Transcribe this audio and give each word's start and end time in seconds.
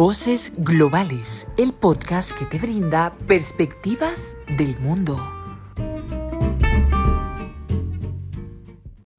Voces 0.00 0.54
Globales, 0.56 1.46
el 1.58 1.74
podcast 1.74 2.32
que 2.32 2.46
te 2.46 2.58
brinda 2.58 3.14
perspectivas 3.28 4.34
del 4.56 4.74
mundo. 4.78 5.18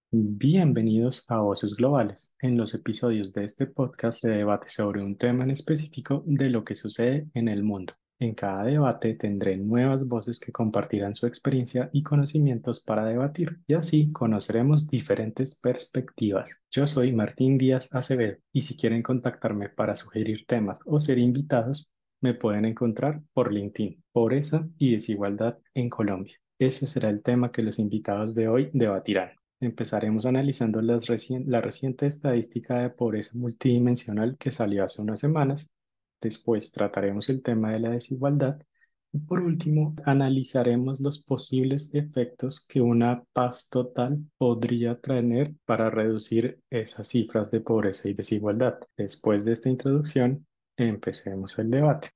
Bienvenidos 0.10 1.24
a 1.30 1.38
Voces 1.38 1.76
Globales. 1.76 2.36
En 2.40 2.58
los 2.58 2.74
episodios 2.74 3.32
de 3.32 3.46
este 3.46 3.68
podcast 3.68 4.22
se 4.22 4.30
debate 4.30 4.70
sobre 4.70 5.04
un 5.04 5.18
tema 5.18 5.44
en 5.44 5.52
específico 5.52 6.24
de 6.26 6.50
lo 6.50 6.64
que 6.64 6.74
sucede 6.74 7.28
en 7.36 7.48
el 7.48 7.62
mundo. 7.62 7.94
En 8.22 8.36
cada 8.36 8.66
debate 8.66 9.16
tendré 9.16 9.58
nuevas 9.58 10.08
voces 10.08 10.40
que 10.40 10.52
compartirán 10.52 11.16
su 11.16 11.26
experiencia 11.26 11.90
y 11.92 12.04
conocimientos 12.04 12.84
para 12.84 13.04
debatir 13.04 13.62
y 13.66 13.74
así 13.74 14.12
conoceremos 14.12 14.88
diferentes 14.88 15.60
perspectivas. 15.60 16.62
Yo 16.70 16.86
soy 16.86 17.14
Martín 17.14 17.58
Díaz 17.58 17.96
Acevedo 17.96 18.38
y 18.54 18.62
si 18.62 18.78
quieren 18.78 19.02
contactarme 19.02 19.70
para 19.70 19.96
sugerir 19.96 20.46
temas 20.46 20.78
o 20.86 21.00
ser 21.00 21.18
invitados, 21.18 21.96
me 22.22 22.36
pueden 22.36 22.66
encontrar 22.66 23.24
por 23.34 23.52
LinkedIn, 23.52 24.04
Pobreza 24.12 24.70
y 24.78 24.92
Desigualdad 24.92 25.58
en 25.74 25.90
Colombia. 25.90 26.36
Ese 26.60 26.86
será 26.86 27.10
el 27.10 27.24
tema 27.24 27.52
que 27.52 27.64
los 27.64 27.80
invitados 27.80 28.36
de 28.36 28.48
hoy 28.48 28.70
debatirán. 28.72 29.32
Empezaremos 29.60 30.28
analizando 30.28 30.80
la 30.84 31.62
reciente 31.62 32.06
estadística 32.06 32.84
de 32.84 32.92
pobreza 32.92 33.32
multidimensional 33.34 34.38
que 34.38 34.52
salió 34.52 34.84
hace 34.84 35.02
unas 35.02 35.20
semanas 35.20 35.72
Después 36.22 36.72
trataremos 36.72 37.30
el 37.30 37.42
tema 37.42 37.72
de 37.72 37.80
la 37.80 37.90
desigualdad. 37.90 38.60
Y 39.12 39.20
por 39.20 39.42
último, 39.42 39.96
analizaremos 40.06 41.02
los 41.02 41.24
posibles 41.24 41.94
efectos 41.94 42.66
que 42.66 42.80
una 42.80 43.24
paz 43.34 43.68
total 43.70 44.20
podría 44.38 44.98
tener 45.00 45.54
para 45.66 45.90
reducir 45.90 46.62
esas 46.70 47.10
cifras 47.10 47.52
de 47.52 47.60
pobreza 47.60 48.08
y 48.08 48.14
desigualdad. 48.14 48.80
Después 48.96 49.44
de 49.44 49.52
esta 49.52 49.70
introducción, 49.70 50.46
empecemos 50.78 51.58
el 51.60 51.72
debate. 51.72 52.10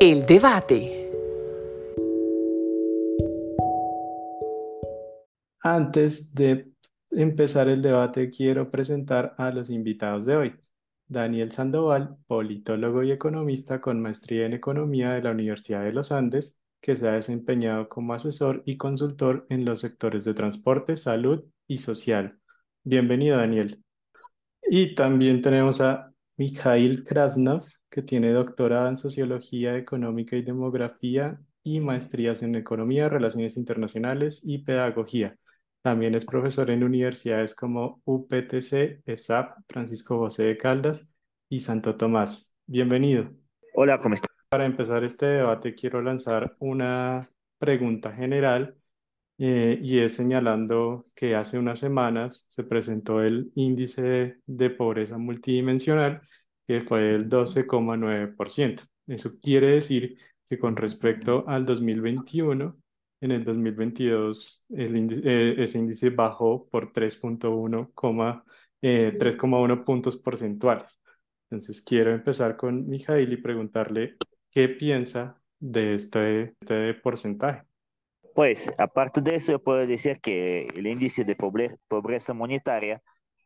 El 0.00 0.24
debate. 0.24 1.10
Antes 5.62 6.34
de 6.34 6.69
empezar 7.12 7.68
el 7.68 7.82
debate, 7.82 8.30
quiero 8.30 8.70
presentar 8.70 9.34
a 9.38 9.50
los 9.50 9.70
invitados 9.70 10.26
de 10.26 10.36
hoy. 10.36 10.54
Daniel 11.08 11.50
Sandoval, 11.50 12.16
politólogo 12.26 13.02
y 13.02 13.10
economista 13.10 13.80
con 13.80 14.00
maestría 14.00 14.46
en 14.46 14.52
economía 14.52 15.12
de 15.12 15.22
la 15.22 15.32
Universidad 15.32 15.84
de 15.84 15.92
los 15.92 16.12
Andes, 16.12 16.62
que 16.80 16.96
se 16.96 17.08
ha 17.08 17.12
desempeñado 17.12 17.88
como 17.88 18.14
asesor 18.14 18.62
y 18.64 18.76
consultor 18.76 19.46
en 19.50 19.64
los 19.64 19.80
sectores 19.80 20.24
de 20.24 20.34
transporte, 20.34 20.96
salud 20.96 21.44
y 21.66 21.78
social. 21.78 22.38
Bienvenido, 22.84 23.36
Daniel. 23.36 23.82
Y 24.68 24.94
también 24.94 25.42
tenemos 25.42 25.80
a 25.80 26.12
Mikhail 26.36 27.04
Krasnov, 27.04 27.64
que 27.90 28.02
tiene 28.02 28.32
doctorado 28.32 28.88
en 28.88 28.96
Sociología 28.96 29.76
Económica 29.76 30.36
y 30.36 30.42
Demografía 30.42 31.40
y 31.62 31.80
maestrías 31.80 32.42
en 32.42 32.54
Economía, 32.54 33.08
Relaciones 33.08 33.56
Internacionales 33.56 34.42
y 34.44 34.58
Pedagogía. 34.58 35.36
También 35.82 36.14
es 36.14 36.26
profesor 36.26 36.70
en 36.70 36.84
universidades 36.84 37.54
como 37.54 38.02
UPTC, 38.04 39.02
ESAP, 39.06 39.52
Francisco 39.66 40.18
José 40.18 40.44
de 40.44 40.58
Caldas 40.58 41.18
y 41.48 41.60
Santo 41.60 41.96
Tomás. 41.96 42.54
Bienvenido. 42.66 43.30
Hola, 43.74 43.98
¿cómo 43.98 44.14
estás? 44.14 44.28
Para 44.50 44.66
empezar 44.66 45.04
este 45.04 45.26
debate 45.26 45.74
quiero 45.74 46.02
lanzar 46.02 46.54
una 46.58 47.30
pregunta 47.56 48.12
general 48.12 48.76
eh, 49.38 49.78
y 49.82 50.00
es 50.00 50.16
señalando 50.16 51.06
que 51.14 51.34
hace 51.34 51.58
unas 51.58 51.78
semanas 51.78 52.44
se 52.48 52.64
presentó 52.64 53.22
el 53.22 53.50
índice 53.54 54.36
de, 54.44 54.70
pobreza 54.70 55.16
multidimensional 55.16 56.20
que 56.66 56.82
fue 56.82 57.14
el 57.14 57.28
12,9%. 57.28 58.82
Eso 59.06 59.40
quiere 59.40 59.76
decir 59.76 60.18
que 60.46 60.58
con 60.58 60.76
respecto 60.76 61.44
al 61.48 61.64
2021 61.64 62.76
en 63.20 63.32
el 63.32 63.44
2022 63.44 64.66
el 64.70 65.22
eh, 65.24 65.54
ese 65.62 65.78
índice 65.78 66.10
bajó 66.10 66.68
por 66.68 66.92
3.1, 66.92 67.92
3,1 67.92 69.72
eh, 69.72 69.76
puntos 69.84 70.16
porcentuales. 70.16 71.00
Entonces 71.50 71.82
quiero 71.82 72.12
empezar 72.12 72.56
con 72.56 72.88
Mijail 72.88 73.32
y 73.32 73.36
preguntarle 73.36 74.16
qué 74.50 74.68
piensa 74.68 75.40
de 75.58 75.94
este, 75.94 76.54
este 76.60 76.94
porcentaje. 76.94 77.64
Pues 78.34 78.70
aparte 78.78 79.20
de 79.20 79.34
eso, 79.34 79.58
puedo 79.62 79.86
decir 79.86 80.20
que 80.20 80.68
el 80.68 80.86
índice 80.86 81.24
de 81.24 81.36
pobreza 81.36 82.32
monetaria 82.32 83.02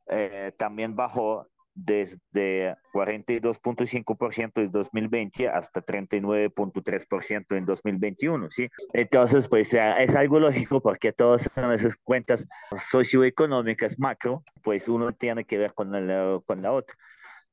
eh, 0.06 0.52
también 0.56 0.94
bajó 0.94 1.48
desde 1.74 2.76
42.5% 2.92 4.52
en 4.62 4.70
2020 4.70 5.48
hasta 5.48 5.84
39.3% 5.84 7.56
en 7.56 7.66
2021, 7.66 8.50
¿sí? 8.50 8.68
Entonces, 8.92 9.48
pues 9.48 9.74
es 9.74 10.14
algo 10.14 10.40
lógico 10.40 10.80
porque 10.80 11.12
todas 11.12 11.50
esas 11.56 11.96
cuentas 11.96 12.46
socioeconómicas 12.76 13.98
macro, 13.98 14.44
pues 14.62 14.88
uno 14.88 15.12
tiene 15.12 15.44
que 15.44 15.58
ver 15.58 15.74
con 15.74 15.90
la, 15.90 16.40
con 16.46 16.62
la 16.62 16.72
otra. 16.72 16.96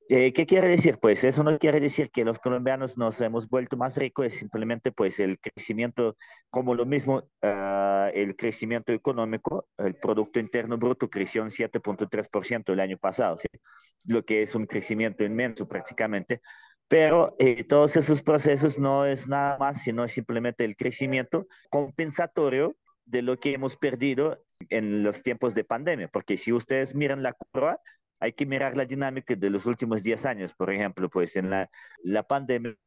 Eh, 0.10 0.34
¿Qué 0.34 0.46
quiere 0.46 0.68
decir? 0.68 0.98
Pues 1.00 1.24
eso 1.24 1.44
no 1.44 1.58
quiere 1.58 1.80
decir 1.80 2.12
que 2.12 2.26
los 2.26 2.38
colombianos 2.40 2.98
nos 2.98 3.22
hemos 3.22 3.48
vuelto 3.48 3.78
más 3.78 3.98
ricos, 3.98 4.26
es 4.26 4.38
simplemente 4.38 4.92
pues 4.92 5.20
el 5.22 5.40
crecimiento, 5.40 6.18
como 6.50 6.76
lo 6.76 6.86
mismo, 6.86 7.30
ah, 7.42 8.10
el 8.14 8.36
crecimiento 8.36 8.92
económico, 8.92 9.70
el 9.78 9.96
Producto 9.96 10.40
Interno 10.40 10.78
Bruto 10.78 11.10
creció 11.10 11.44
un 11.44 11.50
7.3% 11.50 12.74
el 12.74 12.82
año 12.82 12.98
pasado, 12.98 13.38
¿sí? 13.38 13.48
lo 14.08 14.26
que 14.26 14.42
es 14.42 14.54
un 14.54 14.66
crecimiento 14.66 15.24
inmenso 15.24 15.66
prácticamente, 15.68 16.42
pero 16.90 17.34
eh, 17.40 17.64
todos 17.64 17.96
esos 17.96 18.22
procesos 18.22 18.78
no 18.80 19.06
es 19.06 19.30
nada 19.30 19.58
más, 19.58 19.82
sino 19.82 20.06
simplemente 20.10 20.66
el 20.66 20.76
crecimiento 20.76 21.48
compensatorio 21.70 22.76
de 23.06 23.22
lo 23.22 23.40
que 23.40 23.54
hemos 23.54 23.78
perdido 23.78 24.44
en 24.70 25.04
los 25.04 25.22
tiempos 25.22 25.56
de 25.56 25.64
pandemia, 25.64 26.10
porque 26.10 26.36
si 26.36 26.52
ustedes 26.52 26.96
miran 26.96 27.24
la 27.24 27.32
curva, 27.32 27.80
hay 28.22 28.34
que 28.34 28.46
mirar 28.46 28.78
la 28.78 28.86
dinámica 28.86 29.36
de 29.36 29.50
los 29.50 29.66
últimos 29.66 30.04
10 30.04 30.26
años. 30.28 30.54
Por 30.54 30.72
ejemplo, 30.72 31.10
pues 31.10 31.36
en 31.36 31.50
la, 31.50 31.70
la 32.04 32.24
pandemia 32.24 32.78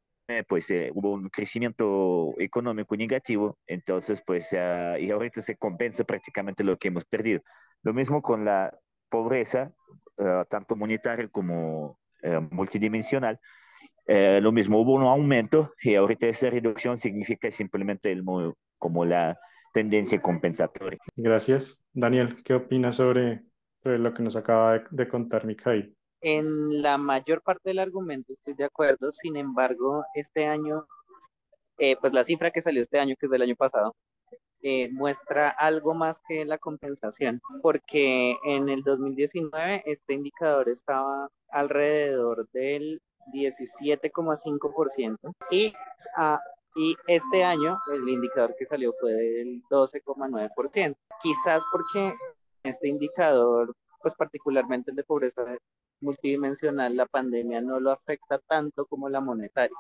pues 0.49 0.71
eh, 0.71 0.91
hubo 0.95 1.13
un 1.13 1.29
crecimiento 1.29 2.35
económico 2.39 2.97
negativo, 2.97 3.59
entonces 3.67 4.23
pues 4.25 4.53
uh, 4.53 4.97
y 4.99 5.11
ahorita 5.11 5.43
se 5.43 5.57
compensa 5.57 6.05
prácticamente 6.05 6.65
lo 6.65 6.79
que 6.79 6.89
hemos 6.89 7.05
perdido. 7.05 7.43
Lo 7.83 7.93
mismo 7.93 8.23
con 8.23 8.45
la 8.45 8.75
pobreza, 9.11 9.75
uh, 10.17 10.45
tanto 10.49 10.77
monetaria 10.77 11.29
como 11.29 11.99
uh, 12.23 12.41
multidimensional. 12.51 13.39
lo 14.07 14.53
mismo, 14.53 14.81
hubo 14.81 14.95
un 14.95 15.03
aumento 15.03 15.75
y 15.83 15.95
ahorita 15.97 16.27
esa 16.27 16.49
reducción 16.49 16.97
significa 16.97 17.51
simplemente 17.51 18.13
el, 18.13 18.25
como 18.79 19.05
la 19.05 19.39
tendencia 19.73 20.21
compensatoria. 20.23 20.99
Gracias. 21.17 21.89
Daniel, 21.93 22.37
¿qué 22.45 22.55
opinas 22.55 22.97
sobre 22.97 23.43
lo 23.85 24.15
que 24.15 24.23
nos 24.23 24.37
acaba 24.37 24.83
de, 24.91 25.09
contar 25.09 25.45
Mikhail. 25.45 25.95
En 26.21 26.83
la 26.83 26.97
mayor 26.97 27.43
parte 27.43 27.71
del 27.71 27.79
argumento 27.79 28.33
estoy 28.33 28.55
de 28.55 28.65
acuerdo, 28.65 29.13
sin 29.13 29.37
embargo, 29.37 30.05
este 30.15 30.47
año, 30.47 30.87
eh, 31.79 31.97
pues 32.01 32.13
la 32.13 32.25
cifra 32.25 32.51
que 32.51 32.63
salió 32.63 32.83
este 32.83 32.99
año, 32.99 33.15
que 33.19 33.27
es 33.27 33.31
del 33.31 33.43
año 33.43 33.57
pasado, 33.57 33.95
eh, 34.63 34.89
muestra 34.91 35.51
algo 35.51 35.93
más 35.93 36.21
que 36.27 36.47
la 36.47 36.57
compensación, 36.57 37.43
porque 37.61 38.39
en 38.45 38.71
el 38.71 38.83
2019 38.83 39.83
este 39.85 40.15
indicador 40.15 40.71
estaba 40.71 41.29
alrededor 41.51 42.49
del 42.53 43.03
17,5% 43.35 45.35
y, 45.51 45.75
ah, 46.17 46.41
y 46.77 46.97
este 47.07 47.45
año 47.45 47.79
el 47.93 48.09
indicador 48.09 48.55
que 48.59 48.65
salió 48.65 48.95
fue 48.99 49.13
del 49.13 49.63
12,9%. 49.69 50.97
Quizás 51.23 51.63
porque 51.71 52.15
este 52.65 52.89
indicador, 52.89 53.75
pues 54.01 54.15
particularmente 54.15 54.91
el 54.91 54.97
de 54.97 55.05
pobreza 55.05 55.45
multidimensional, 56.01 56.97
la 56.97 57.07
pandemia 57.07 57.61
no 57.61 57.81
lo 57.81 57.91
afecta 57.91 58.39
tanto 58.47 58.87
como 58.87 59.09
la 59.09 59.21
monetaria. 59.21 59.77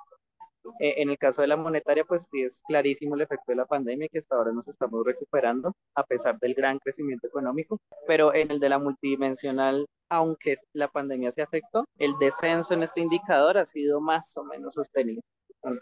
Eh, 0.81 0.95
en 1.03 1.11
el 1.11 1.19
caso 1.19 1.43
de 1.43 1.49
la 1.49 1.57
monetaria, 1.57 2.05
pues 2.05 2.27
sí 2.31 2.43
es 2.43 2.63
clarísimo 2.67 3.17
el 3.17 3.21
efecto 3.21 3.45
de 3.49 3.57
la 3.57 3.67
pandemia 3.67 4.09
que 4.09 4.19
hasta 4.19 4.37
ahora 4.37 4.51
nos 4.51 4.67
estamos 4.67 5.05
recuperando 5.05 5.75
a 5.95 6.05
pesar 6.05 6.39
del 6.39 6.55
gran 6.55 6.79
crecimiento 6.79 7.27
económico, 7.27 7.79
pero 8.07 8.35
en 8.35 8.51
el 8.51 8.61
de 8.61 8.71
la 8.71 8.79
multidimensional, 8.79 9.85
aunque 10.09 10.55
la 10.73 10.89
pandemia 10.89 11.33
se 11.33 11.43
afectó, 11.43 11.85
el 11.99 12.15
descenso 12.19 12.73
en 12.73 12.83
este 12.83 13.03
indicador 13.03 13.59
ha 13.59 13.67
sido 13.67 14.01
más 14.01 14.35
o 14.39 14.45
menos 14.45 14.73
sostenido, 14.73 15.21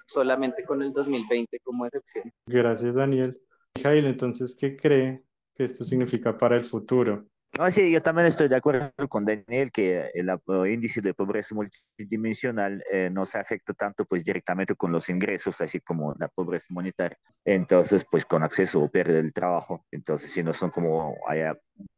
solamente 0.09 0.65
con 0.65 0.83
el 0.83 0.93
2020 0.93 1.61
como 1.63 1.87
excepción. 1.87 2.33
Gracias, 2.47 2.97
Daniel. 2.97 3.41
Jail, 3.81 4.07
entonces, 4.07 4.57
¿qué 4.61 4.77
cree 4.77 5.23
que 5.55 5.65
esto 5.65 5.85
significa 5.85 6.37
para 6.37 6.57
el 6.57 6.65
futuro. 6.65 7.27
No, 7.59 7.71
sí, 7.71 7.93
yo 7.93 8.01
también 8.01 8.27
estoy 8.27 8.49
de 8.49 8.57
acuerdo 8.57 8.91
con 9.11 9.27
Daniel 9.27 9.71
que 9.71 10.11
el, 10.15 10.31
índice 10.71 11.03
de 11.03 11.13
pobreza 11.13 11.55
multidimensional 11.55 12.83
eh, 12.91 13.11
no 13.13 13.27
se 13.27 13.39
afecta 13.39 13.75
tanto 13.75 14.07
pues 14.07 14.25
directamente 14.25 14.75
con 14.75 14.91
los 14.91 15.11
ingresos, 15.11 15.61
así 15.61 15.79
como 15.81 16.15
la 16.19 16.29
pobreza 16.29 16.69
monetaria. 16.71 17.19
Entonces, 17.45 18.07
pues 18.11 18.25
con 18.25 18.43
acceso 18.43 18.81
o 18.81 18.91
pérdida 18.91 19.19
del 19.19 19.35
trabajo. 19.35 19.85
Entonces, 19.91 20.31
si 20.31 20.43
no 20.43 20.55
son 20.55 20.71
como 20.71 21.15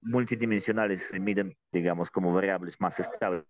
multidimensionales, 0.02 1.02
se 1.02 1.20
miden, 1.20 1.56
digamos, 1.72 2.10
como 2.10 2.32
variables 2.32 2.80
más 2.80 2.98
estables. 2.98 3.44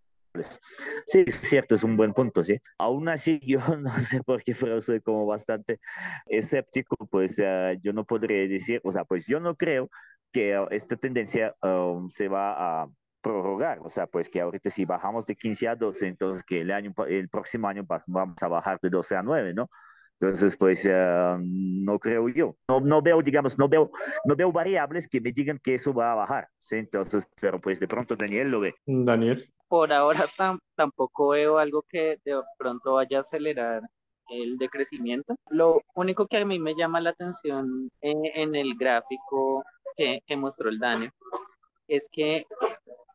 Sí, 1.07 1.25
es 1.27 1.35
cierto, 1.37 1.75
es 1.75 1.85
un 1.85 1.97
buen 1.97 2.13
punto, 2.13 2.43
sí. 2.43 2.59
Aún 2.79 3.09
así, 3.09 3.39
yo 3.47 3.61
no 3.79 3.91
sé 3.93 4.23
por 4.23 4.43
qué, 4.43 4.55
pero 4.59 4.81
soy 4.81 5.01
como 5.01 5.27
bastante 5.27 5.81
escéptico, 6.27 6.97
pues 7.11 7.39
uh, 7.39 7.79
yo 7.83 7.93
no 7.93 8.05
podría 8.05 8.47
decir, 8.49 8.81
o 8.85 8.93
sea, 8.93 9.05
pues 9.05 9.27
yo 9.27 9.41
no 9.41 9.55
creo 9.57 9.89
que 10.33 10.59
uh, 10.59 10.67
esta 10.71 10.97
tendencia 10.97 11.55
um, 11.63 12.09
se 12.09 12.29
va 12.29 12.83
a 12.83 12.89
prorrogar, 13.21 13.79
o 13.83 13.89
sea, 13.91 14.07
pues 14.07 14.29
que 14.29 14.41
ahorita 14.41 14.71
si 14.71 14.85
bajamos 14.85 15.25
de 15.27 15.37
15 15.37 15.69
a 15.69 15.77
12, 15.77 16.09
entonces 16.09 16.43
que 16.43 16.61
el 16.61 16.71
año, 16.73 16.93
el 17.09 17.29
próximo 17.29 17.69
año 17.69 17.87
vamos 18.07 18.43
a 18.43 18.49
bajar 18.49 18.79
de 18.83 18.91
12 18.91 19.17
a 19.17 19.23
9, 19.23 19.55
¿no? 19.55 19.69
Entonces, 20.21 20.57
pues 20.57 20.87
uh, 20.87 21.39
no 21.43 21.99
creo 21.99 22.29
yo. 22.29 22.57
No, 22.69 22.81
no 22.81 23.03
veo, 23.03 23.21
digamos, 23.23 23.59
no 23.59 23.69
veo, 23.69 23.91
no 24.25 24.37
veo 24.37 24.53
variables 24.53 25.09
que 25.09 25.21
me 25.21 25.33
digan 25.33 25.59
que 25.63 25.75
eso 25.75 25.93
va 25.93 26.13
a 26.13 26.15
bajar. 26.15 26.49
¿sí? 26.59 26.77
Entonces, 26.77 27.29
pero 27.41 27.61
pues 27.61 27.81
de 27.81 27.89
pronto 27.89 28.17
Daniel 28.17 28.51
lo 28.51 28.61
ve. 28.61 28.75
Daniel 28.87 29.47
por 29.75 29.93
ahora 29.93 30.27
tampoco 30.77 31.31
veo 31.31 31.59
algo 31.59 31.85
que 31.89 32.21
de 32.25 32.41
pronto 32.57 32.95
vaya 32.95 33.19
a 33.19 33.21
acelerar 33.23 33.83
el 34.29 34.57
decrecimiento. 34.57 35.35
Lo 35.51 35.83
único 35.97 36.29
que 36.29 36.37
a 36.39 36.45
mí 36.45 36.61
me 36.61 36.77
llama 36.77 37.01
la 37.01 37.11
atención 37.11 37.91
en, 38.01 38.55
el 38.55 38.77
gráfico 38.77 39.65
que, 39.97 40.21
que, 40.29 40.37
mostró 40.37 40.69
el 40.69 40.79
Daniel 40.79 41.11
es 41.89 42.09
que 42.09 42.47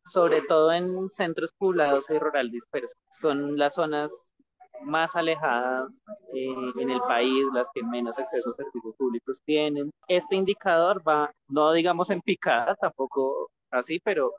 sobre 0.03 0.41
todo 0.41 0.73
en 0.73 1.07
centros 1.07 1.51
poblados 1.57 2.09
y 2.09 2.19
rural 2.19 2.51
dispersos 2.51 2.97
son 3.09 3.57
las 3.57 3.75
zonas 3.75 4.35
más 4.83 5.15
alejadas 5.15 6.01
eh, 6.33 6.55
en 6.79 6.89
el 6.89 7.01
país, 7.01 7.45
las 7.53 7.69
que 7.73 7.83
menos 7.83 8.17
acceso 8.17 8.49
a 8.49 8.53
servicios 8.53 8.95
públicos 8.95 9.41
tienen. 9.45 9.91
Este 10.07 10.35
indicador 10.35 11.01
va, 11.07 11.31
no 11.49 11.71
digamos 11.73 12.09
en 12.09 12.21
picada, 12.21 12.75
tampoco 12.75 13.49
así, 13.71 13.99
pero 13.99 14.31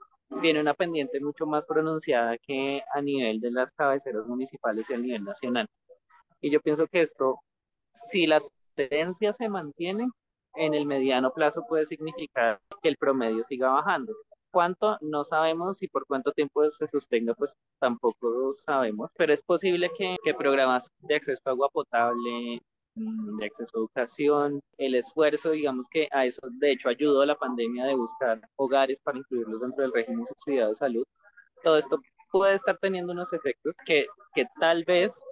tiene 0.42 0.60
una 0.60 0.74
pendiente 0.74 1.20
mucho 1.20 1.46
más 1.46 1.66
pronunciada 1.66 2.36
que 2.38 2.82
a 2.94 3.00
nivel 3.00 3.40
de 3.40 3.50
las 3.50 3.72
cabeceras 3.72 4.26
municipales 4.26 4.88
y 4.88 4.94
a 4.94 4.98
nivel 4.98 5.24
nacional. 5.24 5.66
Y 6.40 6.50
yo 6.50 6.60
pienso 6.60 6.86
que 6.86 7.02
esto, 7.02 7.40
si 7.92 8.26
la 8.26 8.40
tendencia 8.74 9.32
se 9.32 9.48
mantiene, 9.48 10.08
en 10.54 10.74
el 10.74 10.86
mediano 10.86 11.32
plazo 11.32 11.64
puede 11.68 11.84
significar 11.84 12.60
que 12.82 12.88
el 12.88 12.96
promedio 12.96 13.42
siga 13.42 13.70
bajando. 13.70 14.12
¿Cuánto? 14.50 14.98
No 15.00 15.24
sabemos 15.24 15.82
y 15.82 15.88
por 15.88 16.06
cuánto 16.06 16.32
tiempo 16.32 16.68
se 16.70 16.88
sostenga, 16.88 17.34
pues 17.34 17.56
tampoco 17.78 18.52
sabemos, 18.52 19.10
pero 19.16 19.32
es 19.32 19.42
posible 19.42 19.90
que, 19.96 20.16
que 20.24 20.34
programas 20.34 20.90
de 21.00 21.16
acceso 21.16 21.40
a 21.44 21.50
agua 21.50 21.68
potable, 21.72 22.60
Mm, 22.94 23.38
de 23.38 23.46
acceso 23.46 23.70
a 23.76 23.80
educación, 23.80 24.60
el 24.76 24.94
esfuerzo, 24.94 25.52
digamos 25.52 25.86
que 25.88 26.08
a 26.10 26.26
eso 26.26 26.40
de 26.50 26.72
hecho 26.72 26.88
ayudó 26.88 27.22
a 27.22 27.26
la 27.26 27.36
pandemia 27.36 27.86
de 27.86 27.94
buscar 27.94 28.40
hogares 28.56 29.00
para 29.00 29.18
incluirlos 29.18 29.60
dentro 29.60 29.82
del 29.82 29.92
régimen 29.92 30.26
subsidiado 30.26 30.70
de 30.70 30.74
salud. 30.74 31.04
Todo 31.62 31.78
esto 31.78 32.00
puede 32.32 32.54
estar 32.54 32.76
teniendo 32.78 33.12
unos 33.12 33.32
efectos 33.32 33.74
que, 33.86 34.06
que 34.34 34.46
tal 34.60 34.84
vez, 34.84 35.22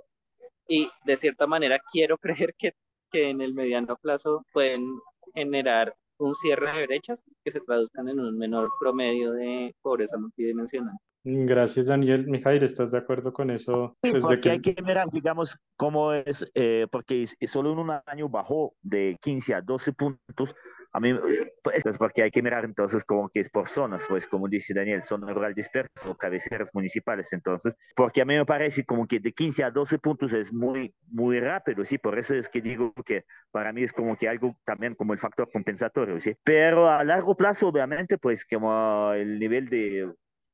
y 0.68 0.88
de 1.04 1.16
cierta 1.16 1.46
manera 1.46 1.80
quiero 1.92 2.18
creer 2.50 2.54
que, 2.58 2.72
que 3.10 3.30
en 3.30 3.40
el 3.40 3.54
mediano 3.54 3.96
plazo 3.96 4.44
pueden 4.52 5.00
generar 5.34 5.94
un 6.18 6.34
cierre 6.34 6.76
de 6.76 6.86
brechas 6.86 7.24
que 7.44 7.50
se 7.50 7.60
traduzcan 7.60 8.08
en 8.08 8.20
un 8.20 8.36
menor 8.36 8.70
promedio 8.80 9.32
de 9.32 9.74
pobreza 9.82 10.16
multidimensional. 10.18 10.96
Gracias, 11.24 11.86
Daniel. 11.86 12.26
Mijail, 12.26 12.62
¿estás 12.62 12.92
de 12.92 12.98
acuerdo 12.98 13.32
con 13.32 13.50
eso? 13.50 13.96
Sí, 14.02 14.12
pues, 14.12 14.22
porque 14.22 14.50
hay 14.50 14.60
que 14.60 14.74
mirar, 14.82 15.08
digamos, 15.10 15.58
cómo 15.76 16.12
es, 16.12 16.48
eh, 16.54 16.86
porque 16.90 17.26
solo 17.26 17.72
en 17.72 17.78
un 17.78 17.90
año 18.06 18.28
bajó 18.28 18.74
de 18.82 19.16
15 19.20 19.54
a 19.54 19.60
12 19.60 19.92
puntos. 19.92 20.54
A 20.92 21.00
mí, 21.00 21.14
pues, 21.62 21.84
es 21.84 21.98
porque 21.98 22.22
hay 22.22 22.30
que 22.30 22.42
mirar 22.42 22.64
entonces 22.64 23.04
como 23.04 23.28
que 23.28 23.40
es 23.40 23.48
por 23.50 23.68
zonas, 23.68 24.06
pues 24.08 24.26
como 24.26 24.48
dice 24.48 24.72
Daniel, 24.74 25.02
zona 25.02 25.32
rural 25.32 25.52
dispersa 25.52 26.10
o 26.10 26.16
cabeceras 26.16 26.70
municipales. 26.72 27.32
Entonces, 27.32 27.74
porque 27.94 28.22
a 28.22 28.24
mí 28.24 28.36
me 28.36 28.46
parece 28.46 28.84
como 28.84 29.06
que 29.06 29.20
de 29.20 29.32
15 29.32 29.64
a 29.64 29.70
12 29.70 29.98
puntos 29.98 30.32
es 30.32 30.52
muy, 30.52 30.94
muy 31.08 31.40
rápido, 31.40 31.84
sí, 31.84 31.98
por 31.98 32.18
eso 32.18 32.34
es 32.34 32.48
que 32.48 32.62
digo 32.62 32.92
que 33.04 33.24
para 33.50 33.72
mí 33.72 33.82
es 33.82 33.92
como 33.92 34.16
que 34.16 34.28
algo 34.28 34.56
también 34.64 34.94
como 34.94 35.12
el 35.12 35.18
factor 35.18 35.50
compensatorio, 35.52 36.18
sí. 36.20 36.34
Pero 36.42 36.88
a 36.88 37.04
largo 37.04 37.36
plazo, 37.36 37.68
obviamente, 37.68 38.16
pues 38.18 38.46
como 38.46 39.12
el 39.12 39.38
nivel 39.38 39.68
de 39.68 40.08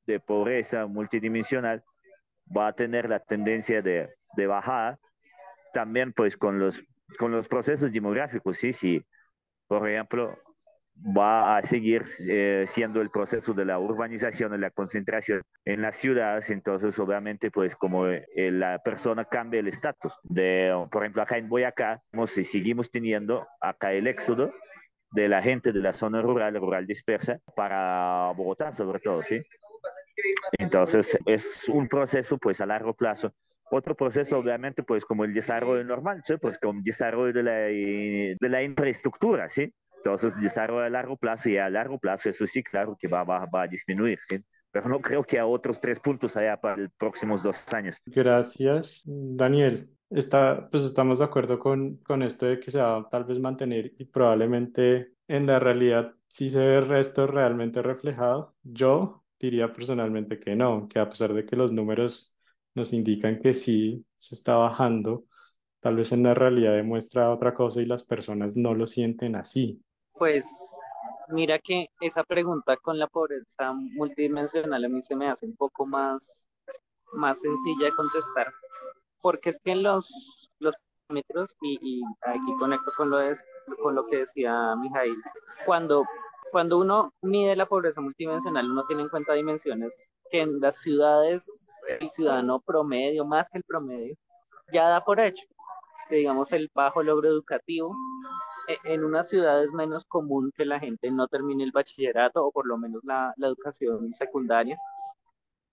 de 0.06 0.20
pobreza 0.20 0.86
multidimensional 0.86 1.82
va 2.54 2.68
a 2.68 2.72
tener 2.74 3.08
la 3.08 3.20
tendencia 3.20 3.82
de, 3.82 4.14
de 4.36 4.46
bajar 4.46 4.98
también 5.72 6.12
pues 6.12 6.36
con 6.36 6.58
los, 6.58 6.84
con 7.18 7.32
los 7.32 7.48
procesos 7.48 7.92
demográficos, 7.92 8.58
¿sí? 8.58 8.72
Si, 8.72 9.04
por 9.66 9.88
ejemplo, 9.88 10.38
va 10.96 11.56
a 11.56 11.62
seguir 11.62 12.02
eh, 12.28 12.64
siendo 12.66 13.00
el 13.00 13.10
proceso 13.10 13.52
de 13.52 13.64
la 13.64 13.78
urbanización 13.78 14.54
y 14.54 14.58
la 14.58 14.70
concentración 14.70 15.42
en 15.64 15.82
las 15.82 15.96
ciudades, 15.96 16.50
entonces 16.50 16.98
obviamente 16.98 17.50
pues 17.50 17.74
como 17.76 18.06
eh, 18.06 18.24
la 18.36 18.78
persona 18.78 19.24
cambia 19.24 19.60
el 19.60 19.68
estatus. 19.68 20.18
De, 20.22 20.72
por 20.90 21.02
ejemplo, 21.02 21.22
acá 21.22 21.36
en 21.36 21.48
Boyacá, 21.48 22.02
si 22.26 22.44
seguimos 22.44 22.90
teniendo 22.90 23.46
acá 23.60 23.92
el 23.92 24.06
éxodo 24.06 24.52
de 25.10 25.28
la 25.28 25.42
gente 25.42 25.72
de 25.72 25.80
la 25.80 25.92
zona 25.92 26.22
rural, 26.22 26.54
rural 26.56 26.86
dispersa, 26.86 27.38
para 27.54 28.32
Bogotá 28.36 28.72
sobre 28.72 29.00
todo, 29.00 29.22
¿sí? 29.22 29.42
Entonces, 30.58 31.18
es 31.26 31.68
un 31.68 31.88
proceso 31.88 32.38
pues 32.38 32.60
a 32.60 32.66
largo 32.66 32.94
plazo. 32.94 33.32
Otro 33.70 33.96
proceso, 33.96 34.38
obviamente, 34.38 34.82
pues 34.82 35.04
como 35.04 35.24
el 35.24 35.32
desarrollo 35.32 35.84
normal, 35.84 36.20
¿sí? 36.24 36.34
pues 36.40 36.58
como 36.58 36.80
desarrollo 36.82 37.32
de 37.32 37.42
la, 37.42 37.54
de 37.54 38.48
la 38.48 38.62
infraestructura, 38.62 39.48
¿sí? 39.48 39.72
Entonces, 39.96 40.38
desarrollo 40.38 40.84
a 40.84 40.90
largo 40.90 41.16
plazo 41.16 41.48
y 41.48 41.56
a 41.56 41.70
largo 41.70 41.98
plazo, 41.98 42.28
eso 42.28 42.46
sí, 42.46 42.62
claro 42.62 42.96
que 42.98 43.08
va, 43.08 43.24
va, 43.24 43.46
va 43.46 43.62
a 43.62 43.66
disminuir, 43.66 44.18
¿sí? 44.22 44.38
Pero 44.70 44.88
no 44.88 45.00
creo 45.00 45.24
que 45.24 45.38
a 45.38 45.46
otros 45.46 45.80
tres 45.80 45.98
puntos 45.98 46.36
allá 46.36 46.60
para 46.60 46.76
los 46.76 46.90
próximos 46.98 47.42
dos 47.42 47.72
años. 47.72 48.00
Gracias, 48.04 49.02
Daniel. 49.06 49.88
Está, 50.10 50.68
pues 50.70 50.84
estamos 50.84 51.20
de 51.20 51.24
acuerdo 51.24 51.58
con, 51.58 51.96
con 51.98 52.22
esto 52.22 52.46
de 52.46 52.60
que 52.60 52.70
se 52.70 52.78
va 52.78 52.98
a 52.98 53.08
tal 53.08 53.24
vez 53.24 53.40
mantener 53.40 53.92
y 53.98 54.04
probablemente 54.04 55.14
en 55.26 55.46
la 55.46 55.58
realidad 55.58 56.14
sí 56.26 56.50
se 56.50 56.58
ve 56.58 57.00
esto 57.00 57.26
realmente 57.26 57.82
reflejado. 57.82 58.54
Yo 58.62 59.24
diría 59.38 59.72
personalmente 59.72 60.38
que 60.38 60.54
no, 60.54 60.88
que 60.88 60.98
a 60.98 61.08
pesar 61.08 61.32
de 61.32 61.46
que 61.46 61.56
los 61.56 61.72
números 61.72 62.33
nos 62.74 62.92
indican 62.92 63.40
que 63.40 63.54
sí 63.54 64.04
se 64.16 64.34
está 64.34 64.56
bajando, 64.56 65.24
tal 65.80 65.96
vez 65.96 66.12
en 66.12 66.22
la 66.22 66.34
realidad 66.34 66.74
demuestra 66.74 67.30
otra 67.32 67.54
cosa 67.54 67.80
y 67.80 67.86
las 67.86 68.04
personas 68.04 68.56
no 68.56 68.74
lo 68.74 68.86
sienten 68.86 69.36
así. 69.36 69.82
Pues 70.12 70.46
mira 71.28 71.58
que 71.58 71.88
esa 72.00 72.24
pregunta 72.24 72.76
con 72.76 72.98
la 72.98 73.06
pobreza 73.06 73.72
multidimensional 73.72 74.84
a 74.84 74.88
mí 74.88 75.02
se 75.02 75.16
me 75.16 75.28
hace 75.28 75.46
un 75.46 75.56
poco 75.56 75.86
más, 75.86 76.46
más 77.12 77.40
sencilla 77.40 77.86
de 77.86 77.92
contestar, 77.92 78.52
porque 79.20 79.50
es 79.50 79.58
que 79.58 79.74
los, 79.74 80.50
los 80.58 80.74
parámetros, 81.06 81.50
y, 81.62 81.78
y 81.82 82.02
aquí 82.22 82.52
conecto 82.58 82.92
con 82.96 83.10
lo, 83.10 83.18
de, 83.18 83.36
con 83.82 83.94
lo 83.94 84.06
que 84.06 84.18
decía 84.18 84.74
Mijail, 84.76 85.16
cuando 85.66 86.04
cuando 86.54 86.78
uno 86.78 87.12
mide 87.20 87.56
la 87.56 87.66
pobreza 87.66 88.00
multidimensional, 88.00 88.70
uno 88.70 88.84
tiene 88.86 89.02
en 89.02 89.08
cuenta 89.08 89.32
dimensiones 89.32 90.12
que 90.30 90.42
en 90.42 90.60
las 90.60 90.76
ciudades 90.78 91.44
el 91.98 92.08
ciudadano 92.10 92.60
promedio, 92.60 93.24
más 93.24 93.50
que 93.50 93.58
el 93.58 93.64
promedio, 93.64 94.14
ya 94.72 94.88
da 94.88 95.02
por 95.04 95.18
hecho. 95.18 95.44
Que 96.08 96.14
digamos 96.14 96.52
el 96.52 96.70
bajo 96.72 97.02
logro 97.02 97.28
educativo, 97.28 97.96
e, 98.68 98.78
en 98.84 99.02
una 99.02 99.24
ciudad 99.24 99.64
es 99.64 99.72
menos 99.72 100.04
común 100.04 100.52
que 100.54 100.64
la 100.64 100.78
gente 100.78 101.10
no 101.10 101.26
termine 101.26 101.64
el 101.64 101.72
bachillerato 101.72 102.46
o 102.46 102.52
por 102.52 102.68
lo 102.68 102.78
menos 102.78 103.02
la, 103.02 103.34
la 103.36 103.48
educación 103.48 104.14
secundaria. 104.14 104.78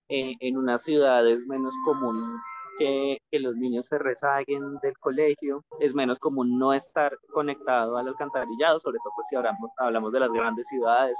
Eh, 0.09 0.33
en 0.39 0.57
una 0.57 0.79
ciudad 0.79 1.27
es 1.29 1.45
menos 1.45 1.75
común 1.85 2.39
que, 2.81 3.39
los 3.39 3.55
niños 3.55 3.87
se 3.87 3.97
rezaguen 3.97 4.77
del 4.81 4.97
colegio, 4.99 5.63
es 5.79 5.95
menos 5.95 6.19
común 6.19 6.59
no 6.59 6.73
estar 6.73 7.17
conectado 7.33 7.97
al 7.97 8.07
alcantarillado, 8.07 8.79
sobre 8.79 8.97
todo 9.03 9.13
pues 9.15 9.27
si 9.29 9.35
hablamos, 9.35 9.71
hablamos 9.77 10.11
de 10.11 10.19
las 10.19 10.31
grandes 10.31 10.67
ciudades 10.67 11.17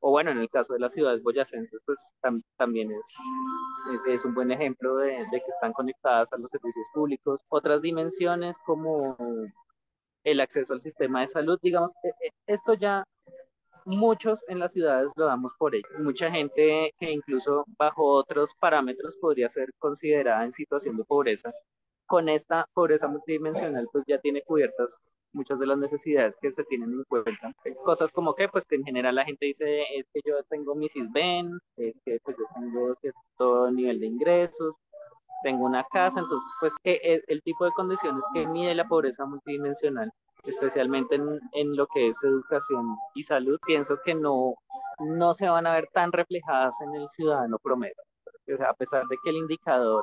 o, 0.00 0.10
bueno, 0.10 0.30
en 0.30 0.38
el 0.38 0.50
caso 0.50 0.74
de 0.74 0.80
las 0.80 0.92
ciudades 0.92 1.22
boyacenses, 1.22 1.80
pues 1.86 1.98
también 2.58 2.90
es, 2.92 3.06
es 4.06 4.24
un 4.24 4.34
buen 4.34 4.50
ejemplo 4.50 4.96
de, 4.96 5.12
de, 5.12 5.40
que 5.40 5.50
están 5.50 5.72
conectadas 5.72 6.30
a 6.30 6.36
los 6.36 6.50
servicios 6.50 6.86
públicos. 6.92 7.40
Otras 7.48 7.80
dimensiones 7.80 8.56
como 8.66 9.16
el 10.24 10.40
acceso 10.40 10.74
al 10.74 10.80
sistema 10.80 11.22
de 11.22 11.28
salud, 11.28 11.58
digamos, 11.62 11.90
e, 12.02 12.08
e, 12.08 12.30
esto 12.46 12.74
ya 12.74 13.04
muchos 13.84 14.44
en 14.48 14.58
las 14.58 14.72
ciudades 14.72 15.10
lo 15.16 15.26
damos 15.26 15.52
por 15.58 15.74
ello. 15.74 15.88
Mucha 15.98 16.30
gente 16.30 16.92
que 16.98 17.10
incluso 17.10 17.64
bajo 17.78 18.04
otros 18.04 18.52
parámetros 18.58 19.16
podría 19.18 19.48
ser 19.48 19.70
considerada 19.78 20.44
en 20.44 20.52
situación 20.52 20.96
de 20.96 21.04
pobreza 21.04 21.52
con 22.06 22.28
esta 22.28 22.66
pobreza 22.74 23.08
multidimensional 23.08 23.88
pues 23.90 24.04
ya 24.06 24.18
tiene 24.18 24.42
cubiertas 24.42 24.98
muchas 25.34 25.58
de 25.58 25.66
las 25.66 25.78
necesidades 25.78 26.36
que 26.40 26.52
se 26.52 26.64
tienen 26.64 26.92
en 26.92 27.04
cuenta. 27.04 27.52
Cosas 27.84 28.10
como 28.12 28.34
que, 28.34 28.48
pues 28.48 28.64
que 28.64 28.76
en 28.76 28.84
general 28.84 29.16
la 29.16 29.24
gente 29.24 29.46
dice, 29.46 29.82
es 29.96 30.06
que 30.12 30.20
yo 30.24 30.42
tengo 30.48 30.74
mi 30.74 30.88
CISBEN, 30.88 31.58
es 31.76 31.94
que 32.04 32.18
pues 32.22 32.36
yo 32.38 32.44
tengo 32.54 32.94
cierto 33.00 33.70
nivel 33.72 34.00
de 34.00 34.06
ingresos, 34.06 34.74
tengo 35.42 35.66
una 35.66 35.84
casa, 35.92 36.20
entonces 36.20 36.48
pues 36.60 36.74
el, 36.84 37.22
el 37.26 37.42
tipo 37.42 37.64
de 37.64 37.72
condiciones 37.72 38.24
que 38.32 38.46
mide 38.46 38.74
la 38.74 38.86
pobreza 38.86 39.26
multidimensional, 39.26 40.10
especialmente 40.46 41.16
en, 41.16 41.40
en, 41.52 41.76
lo 41.76 41.86
que 41.86 42.08
es 42.08 42.22
educación 42.22 42.96
y 43.14 43.22
salud, 43.22 43.58
pienso 43.66 43.98
que 44.04 44.14
no, 44.14 44.54
no 45.00 45.34
se 45.34 45.48
van 45.48 45.66
a 45.66 45.74
ver 45.74 45.88
tan 45.92 46.12
reflejadas 46.12 46.74
en 46.82 46.94
el 46.94 47.08
ciudadano 47.08 47.58
promedio. 47.62 47.94
O 48.52 48.56
sea, 48.56 48.70
a 48.70 48.74
pesar 48.74 49.04
de 49.06 49.16
que 49.22 49.30
el 49.30 49.36
indicador 49.36 50.02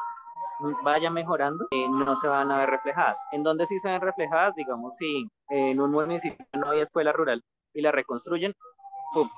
vaya 0.84 1.10
mejorando, 1.10 1.66
eh, 1.72 1.88
no 1.90 2.16
se 2.16 2.28
van 2.28 2.52
a 2.52 2.60
ver 2.60 2.70
reflejadas. 2.70 3.20
¿En 3.32 3.44
dónde 3.44 3.66
sí 3.68 3.80
se 3.80 3.90
ven 3.90 4.02
reflejadas? 4.02 4.54
Digamos, 4.56 4.96
si 4.98 5.28
en 5.50 5.80
un 5.80 5.92
municipio 5.92 6.46
no 6.54 6.72
hay 6.72 6.82
escuela 6.82 7.12
rural 7.12 7.44
y 7.74 7.82
la 7.82 7.92
reconstruyen, 7.92 8.54
¡pum! 9.14 9.30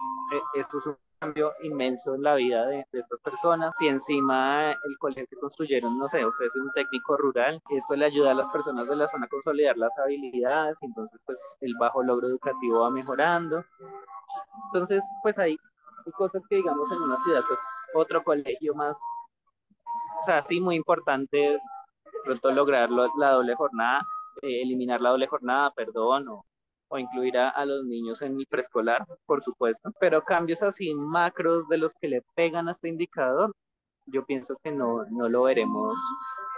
Esto 0.55 0.77
es 0.79 0.87
un 0.87 0.97
cambio 1.19 1.53
inmenso 1.63 2.15
en 2.15 2.23
la 2.23 2.35
vida 2.35 2.65
de, 2.65 2.85
de, 2.91 2.99
estas 2.99 3.19
personas. 3.19 3.75
Si 3.77 3.87
encima 3.87 4.71
el 4.71 4.97
colegio 4.99 5.25
que 5.29 5.35
construyeron, 5.35 5.97
no 5.97 6.07
sé, 6.07 6.25
ofrece 6.25 6.59
un 6.59 6.71
técnico 6.73 7.17
rural, 7.17 7.61
esto 7.69 7.95
le 7.95 8.05
ayuda 8.05 8.31
a 8.31 8.35
las 8.35 8.49
personas 8.49 8.87
de 8.87 8.95
la 8.95 9.07
zona 9.07 9.25
a 9.25 9.29
consolidar 9.29 9.77
las 9.77 9.97
habilidades, 9.97 10.77
entonces 10.81 11.19
pues 11.25 11.39
el 11.61 11.73
bajo 11.79 12.03
logro 12.03 12.27
educativo 12.27 12.81
va 12.81 12.89
mejorando. 12.89 13.63
Entonces, 14.67 15.03
pues 15.21 15.37
hay 15.37 15.57
cosas 16.17 16.41
que 16.49 16.55
digamos 16.57 16.91
en 16.91 17.01
una 17.01 17.17
ciudad, 17.17 17.43
pues 17.47 17.59
otro 17.95 18.23
colegio 18.23 18.73
más 18.73 18.97
o 20.19 20.25
sea, 20.25 20.43
sí, 20.45 20.61
muy 20.61 20.75
importante 20.75 21.59
pronto 22.23 22.51
lograr 22.51 22.89
la 22.89 23.31
doble 23.31 23.55
jornada, 23.55 24.07
eh, 24.41 24.61
eliminar 24.61 25.01
la 25.01 25.09
doble 25.09 25.27
jornada, 25.27 25.71
perdón, 25.71 26.27
o, 26.29 26.45
o 26.93 26.99
incluir 26.99 27.37
a, 27.37 27.49
a, 27.49 27.65
los 27.65 27.85
niños 27.85 28.21
en 28.21 28.39
el 28.39 28.45
preescolar, 28.45 29.03
por 29.25 29.41
supuesto, 29.41 29.91
pero 29.99 30.23
cambios 30.23 30.61
así 30.61 30.93
macros 30.93 31.67
de 31.67 31.79
los 31.79 31.93
que 31.99 32.07
le 32.07 32.21
pegan 32.35 32.67
a 32.67 32.71
este 32.71 32.87
indicador, 32.87 33.51
yo 34.05 34.23
pienso 34.25 34.55
que 34.63 34.71
no, 34.71 35.03
no 35.09 35.27
lo 35.27 35.43
veremos 35.43 35.97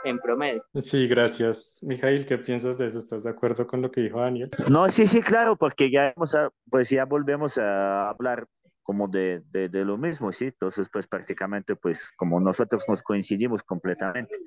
en 0.03 0.19
promedio. 0.19 0.61
Sí, 0.73 1.07
gracias. 1.07 1.79
Mijail, 1.87 2.25
¿qué 2.25 2.37
piensas 2.37 2.77
de 2.77 2.87
eso? 2.87 2.99
¿Estás 2.99 3.23
de 3.23 3.29
acuerdo 3.29 3.65
con 3.65 3.81
lo 3.81 3.89
que 3.89 4.01
dijo 4.01 4.19
Daniel? 4.19 4.51
No, 4.69 4.89
sí, 4.89 5.07
sí, 5.07 5.21
claro, 5.21 5.55
porque 5.55 5.89
ya, 5.89 6.13
vamos 6.17 6.35
a, 6.35 6.49
pues 6.69 6.89
ya 6.89 7.05
volvemos 7.05 7.57
a 7.57 8.09
hablar 8.09 8.45
como 8.83 9.07
de, 9.07 9.41
de, 9.51 9.69
de, 9.69 9.85
lo 9.85 9.97
mismo, 9.97 10.33
¿sí? 10.33 10.45
Entonces, 10.45 10.89
pues 10.91 11.07
prácticamente, 11.07 11.75
pues 11.75 12.11
como 12.17 12.41
nosotros 12.41 12.83
nos 12.89 13.01
coincidimos 13.01 13.63
completamente 13.63 14.37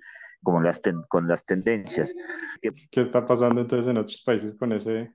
con 0.43 0.63
las, 0.63 0.81
ten, 0.83 1.03
con 1.09 1.27
las 1.27 1.45
tendencias. 1.45 2.15
¿Qué 2.61 3.01
está 3.01 3.27
pasando 3.27 3.61
entonces 3.61 3.89
en 3.89 3.97
otros 3.97 4.23
países 4.25 4.55
con 4.57 4.73
ese 4.73 5.13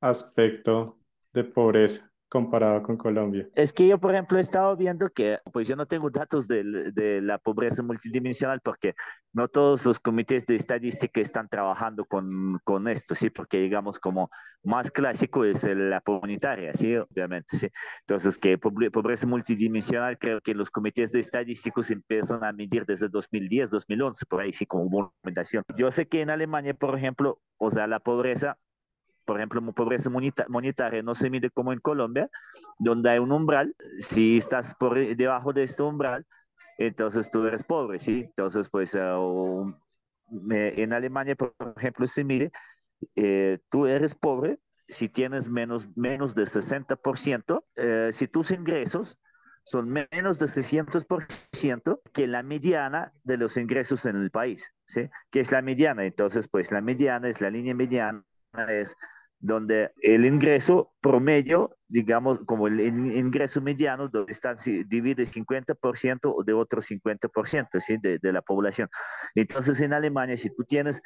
aspecto 0.00 0.98
de 1.32 1.44
pobreza? 1.44 2.10
comparado 2.28 2.82
con 2.82 2.96
Colombia? 2.96 3.48
Es 3.54 3.72
que 3.72 3.86
yo, 3.86 3.98
por 3.98 4.12
ejemplo, 4.12 4.38
he 4.38 4.40
estado 4.40 4.76
viendo 4.76 5.08
que, 5.10 5.38
pues 5.52 5.68
yo 5.68 5.76
no 5.76 5.86
tengo 5.86 6.10
datos 6.10 6.48
de, 6.48 6.90
de, 6.92 7.22
la 7.22 7.38
pobreza 7.38 7.82
multidimensional 7.82 8.60
porque 8.62 8.94
no 9.32 9.48
todos 9.48 9.86
los 9.86 10.00
comités 10.00 10.46
de 10.46 10.56
estadística 10.56 11.20
están 11.20 11.48
trabajando 11.48 12.04
con, 12.04 12.58
con 12.64 12.88
esto, 12.88 13.14
¿sí? 13.14 13.30
Porque, 13.30 13.58
digamos, 13.58 14.00
como 14.00 14.30
más 14.64 14.90
clásico 14.90 15.44
es 15.44 15.66
la 15.66 16.00
comunitaria, 16.00 16.74
¿sí? 16.74 16.96
Obviamente, 16.96 17.56
¿sí? 17.56 17.68
Entonces, 18.00 18.38
que 18.38 18.58
pobreza 18.58 19.26
multidimensional, 19.26 20.18
creo 20.18 20.40
que 20.40 20.54
los 20.54 20.70
comités 20.70 21.12
de 21.12 21.20
estadísticos 21.20 21.90
empiezan 21.90 22.42
a 22.44 22.52
medir 22.52 22.84
desde 22.84 23.08
2010, 23.08 23.70
2011, 23.70 24.26
por 24.26 24.40
ahí, 24.40 24.52
sí, 24.52 24.66
como 24.66 24.88
movimentación. 24.88 25.62
Yo 25.76 25.92
sé 25.92 26.08
que 26.08 26.22
en 26.22 26.30
Alemania, 26.30 26.74
por 26.74 26.96
ejemplo, 26.96 27.40
o 27.58 27.70
sea, 27.70 27.86
la 27.86 28.00
pobreza 28.00 28.58
por 29.26 29.36
ejemplo, 29.38 29.60
pobreza 29.72 30.10
monetaria 30.48 31.02
no 31.02 31.14
se 31.14 31.28
mide 31.28 31.50
como 31.50 31.72
en 31.72 31.80
Colombia, 31.80 32.30
donde 32.78 33.10
hay 33.10 33.18
un 33.18 33.32
umbral. 33.32 33.74
Si 33.98 34.38
estás 34.38 34.74
por 34.74 34.94
debajo 34.94 35.52
de 35.52 35.64
este 35.64 35.82
umbral, 35.82 36.24
entonces 36.78 37.30
tú 37.30 37.46
eres 37.46 37.64
pobre, 37.64 37.98
¿sí? 37.98 38.22
Entonces, 38.24 38.70
pues, 38.70 38.94
uh, 38.94 39.74
en 40.50 40.92
Alemania, 40.92 41.34
por 41.34 41.54
ejemplo, 41.76 42.06
se 42.06 42.24
mide, 42.24 42.52
eh, 43.14 43.58
tú 43.68 43.86
eres 43.86 44.14
pobre 44.14 44.58
si 44.88 45.08
tienes 45.08 45.48
menos, 45.48 45.96
menos 45.96 46.34
de 46.34 46.46
60%, 46.46 47.64
eh, 47.74 48.10
si 48.12 48.28
tus 48.28 48.50
ingresos 48.52 49.18
son 49.64 49.88
menos 49.88 50.38
de 50.38 50.46
600% 50.46 52.00
que 52.12 52.28
la 52.28 52.44
mediana 52.44 53.12
de 53.24 53.36
los 53.36 53.56
ingresos 53.56 54.06
en 54.06 54.14
el 54.14 54.30
país, 54.30 54.72
¿sí? 54.86 55.10
¿Qué 55.30 55.40
es 55.40 55.50
la 55.50 55.60
mediana? 55.60 56.04
Entonces, 56.04 56.46
pues 56.46 56.70
la 56.70 56.80
mediana 56.80 57.28
es 57.28 57.40
la 57.40 57.50
línea 57.50 57.74
mediana, 57.74 58.24
es 58.68 58.96
donde 59.46 59.92
el 60.02 60.24
ingreso 60.24 60.92
promedio, 61.00 61.76
digamos, 61.88 62.40
como 62.46 62.66
el 62.66 62.80
ingreso 62.80 63.60
mediano, 63.60 64.08
donde 64.08 64.32
están, 64.32 64.56
divide 64.86 65.24
50% 65.24 66.44
de 66.44 66.52
otro 66.52 66.80
50% 66.82 67.80
¿sí? 67.80 67.96
de, 67.98 68.18
de, 68.18 68.32
la 68.32 68.42
población. 68.42 68.88
Entonces, 69.34 69.80
en 69.80 69.92
Alemania, 69.92 70.36
si 70.36 70.50
tú 70.50 70.64
tienes 70.64 71.00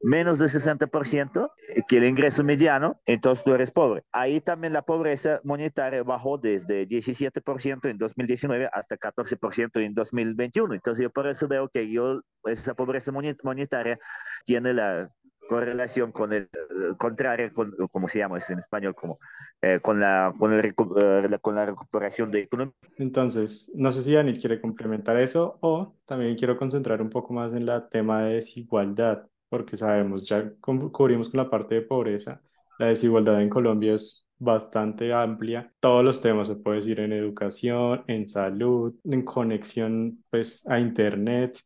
menos 0.00 0.38
de 0.38 0.46
60% 0.46 1.50
eh, 1.68 1.82
que 1.88 1.96
el 1.96 2.04
ingreso 2.04 2.44
mediano, 2.44 3.00
entonces 3.06 3.44
tú 3.44 3.54
eres 3.54 3.70
pobre. 3.70 4.04
Ahí 4.12 4.40
también 4.40 4.72
la 4.72 4.82
pobreza 4.82 5.40
monetaria 5.42 6.02
bajó 6.02 6.36
desde 6.36 6.86
17% 6.86 7.88
en 7.88 7.96
2019 7.96 8.68
hasta 8.72 8.98
14% 8.98 9.80
en 9.82 9.94
2021. 9.94 10.74
Entonces, 10.74 11.02
yo 11.02 11.10
por 11.10 11.26
eso 11.26 11.48
veo 11.48 11.68
que 11.70 11.90
yo, 11.90 12.20
esa 12.44 12.74
pobreza 12.74 13.10
monetaria 13.10 13.98
tiene 14.44 14.74
la 14.74 15.10
correlación 15.48 16.12
con 16.12 16.32
el 16.32 16.48
contrario, 16.98 17.52
con, 17.52 17.74
como 17.90 18.08
se 18.08 18.18
llama 18.18 18.38
en 18.48 18.58
español, 18.58 18.94
como 18.94 19.18
eh, 19.62 19.80
con, 19.80 20.00
la, 20.00 20.32
con, 20.38 20.52
eh, 20.52 21.28
la 21.28 21.66
recuperación 21.66 22.30
de 22.30 22.40
economía. 22.40 22.74
Entonces, 22.98 23.72
no 23.76 23.92
sé 23.92 24.02
si 24.02 24.12
Dani 24.12 24.36
quiere 24.38 24.60
complementar 24.60 25.16
eso 25.18 25.58
o 25.60 25.96
también 26.04 26.36
quiero 26.36 26.56
concentrar 26.56 27.00
un 27.00 27.10
poco 27.10 27.32
más 27.32 27.52
en 27.52 27.68
el 27.68 27.88
tema 27.90 28.22
de 28.22 28.34
desigualdad, 28.34 29.26
porque 29.48 29.76
sabemos, 29.76 30.28
ya 30.28 30.52
cubrimos 30.60 31.28
con 31.30 31.38
la 31.38 31.50
parte 31.50 31.76
de 31.76 31.82
pobreza, 31.82 32.40
la 32.78 32.88
desigualdad 32.88 33.40
en 33.40 33.48
Colombia 33.48 33.94
es 33.94 34.26
bastante 34.38 35.12
amplia. 35.12 35.72
Todos 35.80 36.04
los 36.04 36.20
temas 36.20 36.48
se 36.48 36.56
puede 36.56 36.76
decir 36.76 37.00
en 37.00 37.12
educación, 37.12 38.04
en 38.06 38.28
salud, 38.28 38.94
en 39.04 39.22
conexión 39.22 40.22
pues 40.30 40.66
a 40.66 40.78
internet 40.78 41.58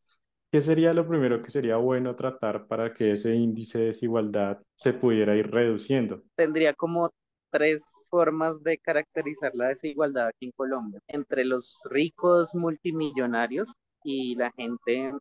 ¿Qué 0.52 0.61
sería 0.61 0.92
lo 0.92 1.07
primero 1.07 1.40
que 1.42 1.50
sería 1.50 1.76
bueno 1.76 2.16
tratar 2.16 2.66
para 2.66 2.92
que 2.92 3.12
ese 3.12 3.37
índice 3.37 3.78
de 3.78 3.85
desigualdad 3.87 4.59
se 4.75 4.92
pudiera 4.92 5.37
ir 5.37 5.49
reduciendo? 5.49 6.23
Tendría 6.35 6.75
como 6.75 7.11
tres 7.52 7.85
formas 8.11 8.61
de 8.64 8.78
caracterizar 8.78 9.52
la 9.54 9.69
desigualdad 9.69 10.26
aquí 10.26 10.47
en 10.47 10.52
Colombia. 10.52 11.00
Entre 11.07 11.45
los 11.45 11.78
ricos 11.88 12.57
multimillonarios 12.57 13.73
y 14.02 14.35
la 14.35 14.50
gente, 14.50 15.12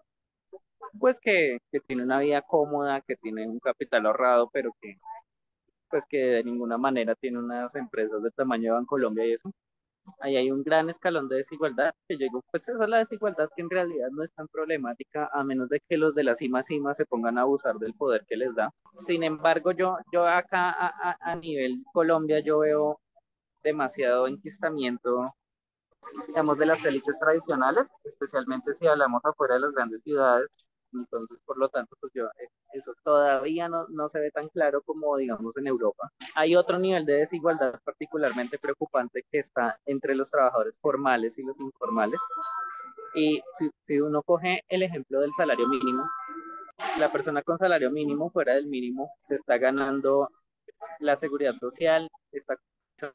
pues 0.99 1.19
que, 1.19 1.59
que 1.71 1.79
tiene 1.81 2.03
una 2.03 2.19
vida 2.19 2.41
cómoda, 2.41 3.01
que 3.01 3.15
tiene 3.15 3.47
un 3.47 3.59
capital 3.59 4.07
ahorrado, 4.07 4.49
pero 4.51 4.71
que 4.81 4.95
pues 5.91 6.03
que 6.09 6.17
de 6.17 6.43
ninguna 6.43 6.77
manera 6.77 7.15
tiene 7.15 7.39
unas 7.39 7.75
empresas 7.75 8.21
de 8.23 8.31
tamaño 8.31 8.79
de 8.79 8.85
Colombia 8.85 9.25
y 9.25 9.33
eso, 9.33 9.51
ahí 10.19 10.35
hay 10.37 10.51
un 10.51 10.63
gran 10.63 10.89
escalón 10.89 11.27
de 11.29 11.37
desigualdad 11.37 11.93
que 12.07 12.17
llegó, 12.17 12.41
pues 12.51 12.67
esa 12.67 12.83
es 12.83 12.89
la 12.89 12.97
desigualdad 12.99 13.49
que 13.55 13.61
en 13.61 13.69
realidad 13.69 14.09
no 14.11 14.23
es 14.23 14.31
tan 14.33 14.47
problemática 14.47 15.29
a 15.33 15.43
menos 15.43 15.69
de 15.69 15.81
que 15.87 15.97
los 15.97 16.15
de 16.15 16.23
la 16.23 16.35
cima 16.35 16.63
cima 16.63 16.93
se 16.93 17.05
pongan 17.05 17.37
a 17.37 17.41
abusar 17.41 17.75
del 17.75 17.93
poder 17.93 18.25
que 18.27 18.37
les 18.37 18.55
da. 18.55 18.71
Sin 18.97 19.23
embargo, 19.23 19.71
yo, 19.71 19.97
yo 20.11 20.27
acá 20.27 20.69
a, 20.71 20.87
a, 20.87 21.17
a 21.19 21.35
nivel 21.35 21.83
Colombia 21.93 22.39
yo 22.39 22.59
veo 22.59 22.99
demasiado 23.63 24.27
enquistamiento, 24.27 25.33
digamos, 26.27 26.57
de 26.57 26.65
las 26.65 26.83
élites 26.85 27.19
tradicionales, 27.19 27.87
especialmente 28.03 28.73
si 28.75 28.87
hablamos 28.87 29.23
afuera 29.23 29.55
de 29.55 29.61
las 29.61 29.71
grandes 29.73 30.01
ciudades, 30.03 30.49
entonces, 30.93 31.37
por 31.45 31.57
lo 31.57 31.69
tanto, 31.69 31.95
pues 31.99 32.11
yo, 32.13 32.25
eh, 32.25 32.49
eso 32.73 32.93
todavía 33.03 33.69
no, 33.69 33.87
no 33.89 34.09
se 34.09 34.19
ve 34.19 34.31
tan 34.31 34.49
claro 34.49 34.81
como, 34.81 35.17
digamos, 35.17 35.55
en 35.57 35.67
Europa. 35.67 36.11
Hay 36.35 36.55
otro 36.55 36.79
nivel 36.79 37.05
de 37.05 37.13
desigualdad 37.13 37.79
particularmente 37.83 38.57
preocupante 38.57 39.23
que 39.31 39.39
está 39.39 39.79
entre 39.85 40.15
los 40.15 40.29
trabajadores 40.29 40.77
formales 40.79 41.37
y 41.37 41.43
los 41.43 41.59
informales. 41.59 42.19
Y 43.15 43.41
si, 43.53 43.69
si 43.81 43.99
uno 43.99 44.21
coge 44.23 44.63
el 44.67 44.83
ejemplo 44.83 45.19
del 45.19 45.33
salario 45.33 45.67
mínimo, 45.67 46.05
la 46.97 47.11
persona 47.11 47.41
con 47.41 47.57
salario 47.57 47.91
mínimo 47.91 48.29
fuera 48.29 48.53
del 48.53 48.67
mínimo 48.67 49.11
se 49.21 49.35
está 49.35 49.57
ganando 49.57 50.29
la 50.99 51.15
seguridad 51.15 51.55
social, 51.55 52.07
está 52.31 52.55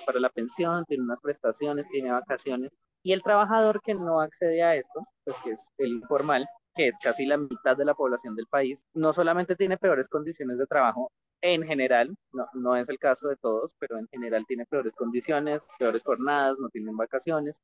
para 0.07 0.21
la 0.21 0.31
pensión, 0.31 0.85
tiene 0.87 1.05
unas 1.05 1.21
prestaciones, 1.21 1.89
tiene 1.89 2.11
vacaciones. 2.11 2.73
Y 3.03 3.13
el 3.13 3.23
trabajador 3.23 3.81
que 3.83 3.95
no 3.95 4.21
accede 4.21 4.63
a 4.63 4.75
esto, 4.77 5.07
pues 5.25 5.37
que 5.45 5.51
es 5.53 5.71
el 5.79 5.91
informal, 5.91 6.47
que 6.75 6.89
es 6.89 6.99
casi 6.99 7.27
la 7.27 7.37
mitad 7.37 7.77
de 7.77 7.85
la 7.85 7.95
población 7.95 8.35
del 8.35 8.47
país, 8.47 8.85
no 8.95 9.13
solamente 9.13 9.57
tiene 9.57 9.77
peores 9.77 10.09
condiciones 10.09 10.59
de 10.59 10.67
trabajo 10.67 11.11
en 11.41 11.63
general, 11.63 12.17
no, 12.33 12.47
no 12.55 12.77
es 12.77 12.89
el 12.89 12.99
caso 12.99 13.29
de 13.29 13.37
todos, 13.37 13.73
pero 13.79 13.99
en 13.99 14.09
general 14.09 14.45
tiene 14.47 14.67
peores 14.67 14.95
condiciones, 14.95 15.67
peores 15.79 16.03
jornadas, 16.03 16.59
no 16.59 16.69
tienen 16.71 16.97
vacaciones, 16.97 17.61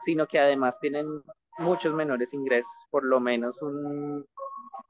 sino 0.00 0.26
que 0.26 0.38
además 0.38 0.78
tienen 0.80 1.06
muchos 1.58 1.94
menores 1.94 2.34
ingresos, 2.34 2.72
por 2.90 3.04
lo 3.04 3.20
menos 3.20 3.62
un 3.62 4.24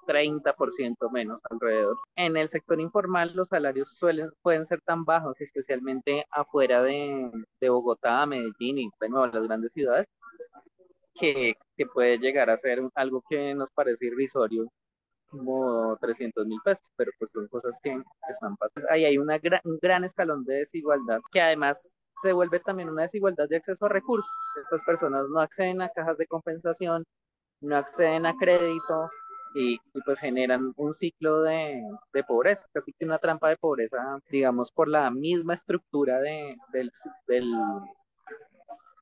30% 0.07 1.11
menos 1.12 1.40
alrededor. 1.50 1.97
En 2.16 2.37
el 2.37 2.49
sector 2.49 2.80
informal 2.80 3.33
los 3.35 3.49
salarios 3.49 3.90
suelen, 3.92 4.30
pueden 4.42 4.64
ser 4.64 4.80
tan 4.80 5.04
bajos, 5.04 5.40
especialmente 5.40 6.25
afuera 6.30 6.83
de, 6.83 7.30
de 7.61 7.68
Bogotá, 7.68 8.25
Medellín 8.26 8.78
y 8.78 8.90
de 9.00 9.09
nuevo 9.09 9.26
las 9.26 9.42
grandes 9.42 9.73
ciudades, 9.73 10.07
que, 11.18 11.54
que, 11.76 11.87
puede 11.87 12.18
llegar 12.18 12.50
a 12.50 12.56
ser 12.56 12.80
algo 12.94 13.22
que 13.28 13.54
nos 13.54 13.70
parece 13.70 14.06
irrisorio, 14.06 14.68
como 15.28 15.96
300 16.00 16.46
mil 16.46 16.60
pesos, 16.64 16.87
pero 16.96 17.12
pues 17.18 17.30
son 17.32 17.48
cosas 17.48 17.76
que 17.82 18.00
están 18.28 18.56
pasando. 18.56 18.88
Ahí 18.90 19.04
hay 19.04 19.18
una 19.18 19.38
un 19.64 19.78
gran 19.80 20.04
escalón 20.04 20.44
de 20.44 20.56
desigualdad 20.56 21.20
que 21.30 21.40
además 21.40 21.94
se 22.22 22.32
vuelve 22.32 22.60
también 22.60 22.88
una 22.88 23.02
desigualdad 23.02 23.48
de 23.48 23.56
acceso 23.56 23.87
a 23.87 23.88
recursos. 23.88 24.30
Estas 24.62 24.82
personas 24.82 25.26
no 25.28 25.40
acceden 25.40 25.82
a 25.82 25.88
cajas 25.90 26.18
de 26.18 26.26
compensación, 26.26 27.04
no 27.60 27.76
acceden 27.76 28.26
a 28.26 28.37
crédito 28.37 29.10
y, 29.54 29.78
pues 30.04 30.18
generan 30.18 30.72
un 30.76 30.92
ciclo 30.92 31.42
de, 31.42 31.82
de, 32.12 32.25
pobreza, 32.25 32.66
casi 32.72 32.92
que 32.92 33.04
una 33.04 33.18
trampa 33.18 33.48
de 33.48 33.56
pobreza, 33.56 34.18
digamos, 34.30 34.70
por 34.72 34.88
la 34.88 35.10
misma 35.10 35.54
estructura 35.54 36.20
de, 36.20 36.56
del, 36.72 36.92
del, 37.26 37.50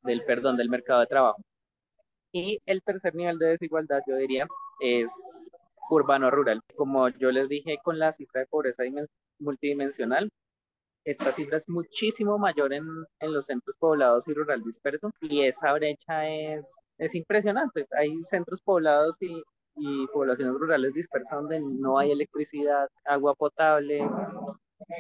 del, 0.05 0.25
perdón, 0.25 0.57
del 0.57 0.69
mercado 0.69 1.01
de 1.01 1.07
trabajo. 1.07 1.43
Y 2.37 2.61
el 2.67 2.83
tercer 2.83 3.15
nivel 3.15 3.39
de 3.39 3.47
desigualdad, 3.47 4.03
yo 4.07 4.15
diría, 4.17 4.47
es 4.81 5.51
urbano-rural. 5.89 6.61
Como 6.77 7.09
yo 7.09 7.31
les 7.31 7.49
dije 7.49 7.79
con 7.83 7.99
la 7.99 8.13
cifra 8.13 8.43
de 8.43 8.47
pobreza 8.47 8.83
multidimensional, 9.39 10.29
esta 11.07 11.33
cifra 11.33 11.57
es 11.57 11.67
muchísimo 11.67 12.37
mayor 12.37 12.75
en, 12.75 12.85
en 13.21 13.33
los 13.33 13.47
centros 13.47 13.75
poblados 13.79 14.29
y 14.29 14.35
rural 14.35 14.63
dispersos 14.63 15.13
y 15.23 15.45
esa 15.45 15.73
brecha 15.73 16.29
es, 16.29 16.75
es 16.99 17.15
impresionante. 17.15 17.87
Hay 17.99 18.23
centros 18.23 18.61
poblados 18.61 19.17
y, 19.21 19.43
y 19.77 20.07
poblaciones 20.09 20.57
rurales 20.61 20.93
dispersas 20.93 21.39
donde 21.41 21.61
no 21.61 21.99
hay 21.99 22.11
electricidad, 22.11 22.91
agua 23.07 23.35
potable. 23.35 24.07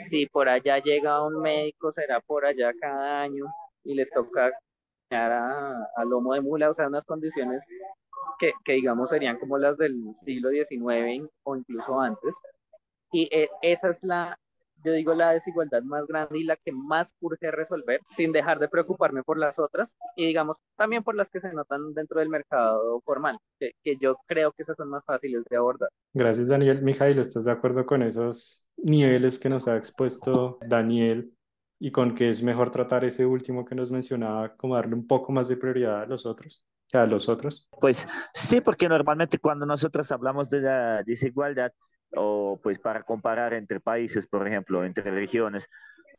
Si 0.08 0.24
por 0.24 0.48
allá 0.48 0.78
llega 0.78 1.22
un 1.22 1.42
médico, 1.42 1.92
será 1.92 2.18
por 2.20 2.46
allá 2.46 2.72
cada 2.80 3.20
año 3.20 3.44
y 3.84 3.94
les 3.94 4.10
toca 4.10 4.52
a, 5.10 5.88
a 5.96 6.04
lomo 6.04 6.34
de 6.34 6.40
mula, 6.40 6.70
o 6.70 6.74
sea, 6.74 6.88
unas 6.88 7.04
condiciones 7.04 7.64
que, 8.38 8.52
que, 8.64 8.72
digamos 8.72 9.10
serían 9.10 9.38
como 9.38 9.58
las 9.58 9.76
del 9.78 10.14
siglo 10.14 10.50
XIX 10.50 11.28
o 11.44 11.56
incluso 11.56 12.00
antes. 12.00 12.34
Y 13.12 13.28
eh, 13.30 13.48
esa 13.62 13.88
es 13.88 14.02
la, 14.02 14.38
yo 14.84 14.92
digo, 14.92 15.14
la 15.14 15.30
desigualdad 15.30 15.82
más 15.82 16.06
grande 16.06 16.38
y 16.38 16.44
la 16.44 16.56
que 16.56 16.72
más 16.72 17.14
urge 17.20 17.50
resolver, 17.50 18.00
sin 18.10 18.32
dejar 18.32 18.58
de 18.58 18.68
preocuparme 18.68 19.22
por 19.22 19.38
las 19.38 19.58
otras 19.58 19.94
y 20.16 20.26
digamos 20.26 20.58
también 20.76 21.02
por 21.02 21.14
las 21.14 21.30
que 21.30 21.40
se 21.40 21.52
notan 21.52 21.94
dentro 21.94 22.18
del 22.18 22.28
mercado 22.28 23.00
formal, 23.02 23.38
que, 23.58 23.72
que 23.82 23.96
yo 23.96 24.16
creo 24.26 24.52
que 24.52 24.64
esas 24.64 24.76
son 24.76 24.90
más 24.90 25.04
fáciles 25.04 25.44
de 25.48 25.56
abordar. 25.56 25.88
Gracias, 26.12 26.48
Daniel. 26.48 26.82
Mijail, 26.82 27.18
¿estás 27.18 27.44
de 27.44 27.52
acuerdo 27.52 27.86
con 27.86 28.02
esos 28.02 28.70
niveles 28.76 29.38
que 29.38 29.48
nos 29.48 29.68
ha 29.68 29.76
expuesto 29.76 30.58
Daniel 30.68 31.35
y 31.78 31.90
con 31.90 32.14
que 32.14 32.28
es 32.28 32.42
mejor 32.42 32.70
tratar 32.70 33.04
ese 33.04 33.26
último 33.26 33.64
que 33.64 33.74
nos 33.74 33.90
mencionaba, 33.90 34.56
como 34.56 34.76
darle 34.76 34.94
un 34.94 35.06
poco 35.06 35.32
más 35.32 35.48
de 35.48 35.56
prioridad 35.56 36.02
a 36.02 36.06
los 36.06 36.26
otros? 36.26 36.66
a 36.92 37.06
los 37.06 37.28
otros? 37.28 37.68
Pues 37.80 38.06
sí, 38.32 38.60
porque 38.60 38.88
normalmente 38.88 39.38
cuando 39.38 39.66
nosotros 39.66 40.10
hablamos 40.12 40.48
de 40.48 40.60
la 40.60 41.02
desigualdad, 41.02 41.72
o 42.14 42.60
pues 42.62 42.78
para 42.78 43.02
comparar 43.02 43.52
entre 43.54 43.80
países, 43.80 44.26
por 44.26 44.46
ejemplo, 44.46 44.84
entre 44.84 45.10
regiones, 45.10 45.68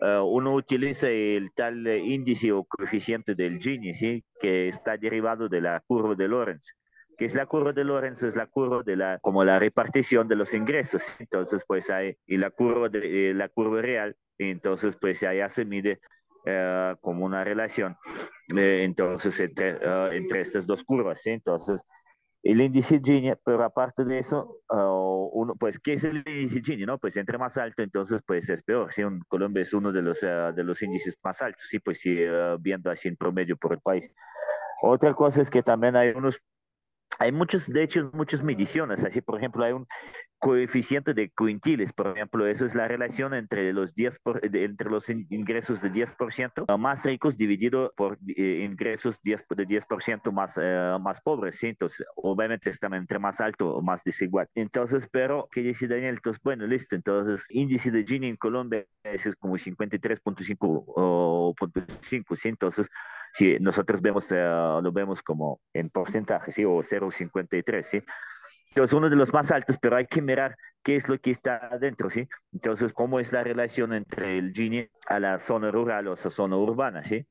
uh, 0.01 0.23
uno 0.23 0.53
utiliza 0.53 1.09
el 1.09 1.51
tal 1.55 1.87
índice 1.87 2.51
o 2.51 2.65
coeficiente 2.65 3.33
del 3.33 3.59
Gini, 3.59 3.95
¿sí? 3.95 4.23
que 4.39 4.67
está 4.67 4.97
derivado 4.97 5.47
de 5.47 5.61
la 5.61 5.81
curva 5.87 6.15
de 6.15 6.27
Lorenz 6.27 6.73
que 7.17 7.25
es 7.25 7.33
la 7.33 7.47
curva 7.47 7.73
de 7.73 7.83
Lorenz, 7.83 8.21
es 8.21 8.35
la 8.35 8.45
curva 8.45 8.83
de 8.83 8.95
la, 8.95 9.17
como 9.19 9.43
la 9.43 9.57
repartición 9.57 10.27
de 10.27 10.35
los 10.35 10.53
ingresos. 10.53 11.19
Entonces, 11.19 11.65
pues 11.67 11.89
hay, 11.89 12.15
y 12.27 12.37
la 12.37 12.51
curva, 12.51 12.89
de, 12.89 13.31
eh, 13.31 13.33
la 13.33 13.49
curva 13.49 13.81
real, 13.81 14.15
entonces, 14.37 14.97
pues 14.99 15.23
allá 15.23 15.49
se 15.49 15.65
mide 15.65 15.99
uh, 16.45 16.95
como 17.01 17.25
una 17.25 17.43
relación, 17.43 17.97
eh, 18.55 18.83
entonces, 18.83 19.39
entre, 19.39 19.75
uh, 19.75 20.11
entre 20.11 20.41
estas 20.41 20.67
dos 20.67 20.83
curvas, 20.83 21.21
¿sí? 21.21 21.31
Entonces, 21.31 21.85
el 22.43 22.61
índice 22.61 23.01
Gini, 23.03 23.33
pero 23.43 23.63
aparte 23.63 24.05
de 24.05 24.19
eso, 24.19 24.61
uh, 24.69 25.29
uno, 25.33 25.55
pues, 25.55 25.79
¿qué 25.79 25.93
es 25.93 26.03
el 26.03 26.17
índice 26.17 26.61
Gini? 26.61 26.85
No? 26.85 26.97
Pues 26.97 27.17
entre 27.17 27.37
más 27.37 27.57
alto, 27.57 27.83
entonces, 27.83 28.21
pues 28.25 28.49
es 28.49 28.63
peor. 28.63 28.93
¿sí? 28.93 29.03
Colombia 29.27 29.63
es 29.63 29.73
uno 29.73 29.91
de 29.91 30.01
los, 30.01 30.23
uh, 30.23 30.53
de 30.55 30.63
los 30.63 30.81
índices 30.81 31.17
más 31.23 31.41
altos, 31.41 31.65
sí, 31.67 31.79
pues 31.79 31.99
sí, 31.99 32.15
viendo 32.59 32.89
así 32.89 33.09
en 33.09 33.17
promedio 33.17 33.57
por 33.57 33.73
el 33.73 33.79
país. 33.79 34.13
Otra 34.81 35.13
cosa 35.13 35.41
es 35.41 35.49
que 35.49 35.63
también 35.63 35.95
hay 35.95 36.09
unos 36.09 36.41
hay 37.19 37.31
muchos, 37.31 37.67
de 37.67 37.83
hecho, 37.83 38.09
muchas 38.13 38.43
mediciones. 38.43 39.03
Así, 39.03 39.21
por 39.21 39.37
ejemplo, 39.37 39.63
hay 39.63 39.73
un 39.73 39.87
coeficiente 40.39 41.13
de 41.13 41.29
quintiles, 41.29 41.93
por 41.93 42.15
ejemplo, 42.15 42.45
eso 42.45 42.65
es 42.65 42.75
la 42.75 42.87
relación 42.87 43.33
entre 43.33 43.73
los, 43.73 43.95
10 43.95 44.19
por, 44.19 44.39
entre 44.43 44.89
los 44.89 45.09
ingresos 45.09 45.81
de 45.81 45.91
10% 45.91 46.77
más 46.77 47.05
ricos 47.05 47.37
dividido 47.37 47.91
por 47.95 48.19
eh, 48.35 48.63
ingresos 48.69 49.21
10, 49.21 49.45
de 49.49 49.67
10% 49.67 50.31
más, 50.31 50.59
eh, 50.61 50.97
más 51.01 51.21
pobres. 51.21 51.57
¿sí? 51.57 51.67
Entonces, 51.67 52.05
obviamente 52.15 52.69
están 52.69 52.93
entre 52.93 53.19
más 53.19 53.41
alto 53.41 53.75
o 53.75 53.81
más 53.81 54.03
desigual. 54.03 54.47
Entonces, 54.53 55.09
pero, 55.11 55.47
¿qué 55.51 55.61
dice 55.61 55.87
Daniel? 55.87 56.15
Entonces, 56.15 56.41
bueno, 56.43 56.67
listo. 56.67 56.95
Entonces, 56.95 57.45
índice 57.49 57.91
de 57.91 58.03
Gini 58.03 58.27
en 58.27 58.37
Colombia 58.37 58.85
es 59.03 59.35
como 59.35 59.55
53.5 59.55 60.83
o 60.87 61.55
5, 62.01 62.35
¿sí? 62.35 62.47
Entonces, 62.49 62.89
si 63.33 63.57
nosotros 63.59 64.01
vemos, 64.01 64.31
eh, 64.31 64.35
lo 64.37 64.91
vemos 64.91 65.21
como 65.21 65.61
en 65.73 65.89
porcentaje, 65.89 66.51
¿sí? 66.51 66.65
O 66.65 66.81
0,53, 66.83 67.81
¿sí? 67.83 68.03
Entonces, 68.77 68.95
uno 68.95 69.09
de 69.09 69.15
los 69.15 69.33
más 69.33 69.49
altos, 69.49 69.79
pero 69.81 69.95
hay 69.95 70.05
que 70.05 70.21
mirar 70.21 70.55
qué 70.83 70.95
es 70.95 71.09
lo 71.09 71.17
que 71.17 71.31
está 71.31 71.55
adentro, 71.71 72.11
¿sí? 72.11 72.27
Entonces, 72.53 72.93
cómo 72.93 73.19
es 73.19 73.31
la 73.33 73.43
relación 73.43 73.91
entre 73.91 74.37
el 74.37 74.53
Gini 74.53 74.87
a 75.07 75.19
la 75.19 75.39
zona 75.39 75.71
rural 75.71 76.07
o 76.07 76.11
a 76.11 76.15
la 76.23 76.29
zona 76.29 76.57
urbana, 76.57 77.03
¿sí? 77.03 77.25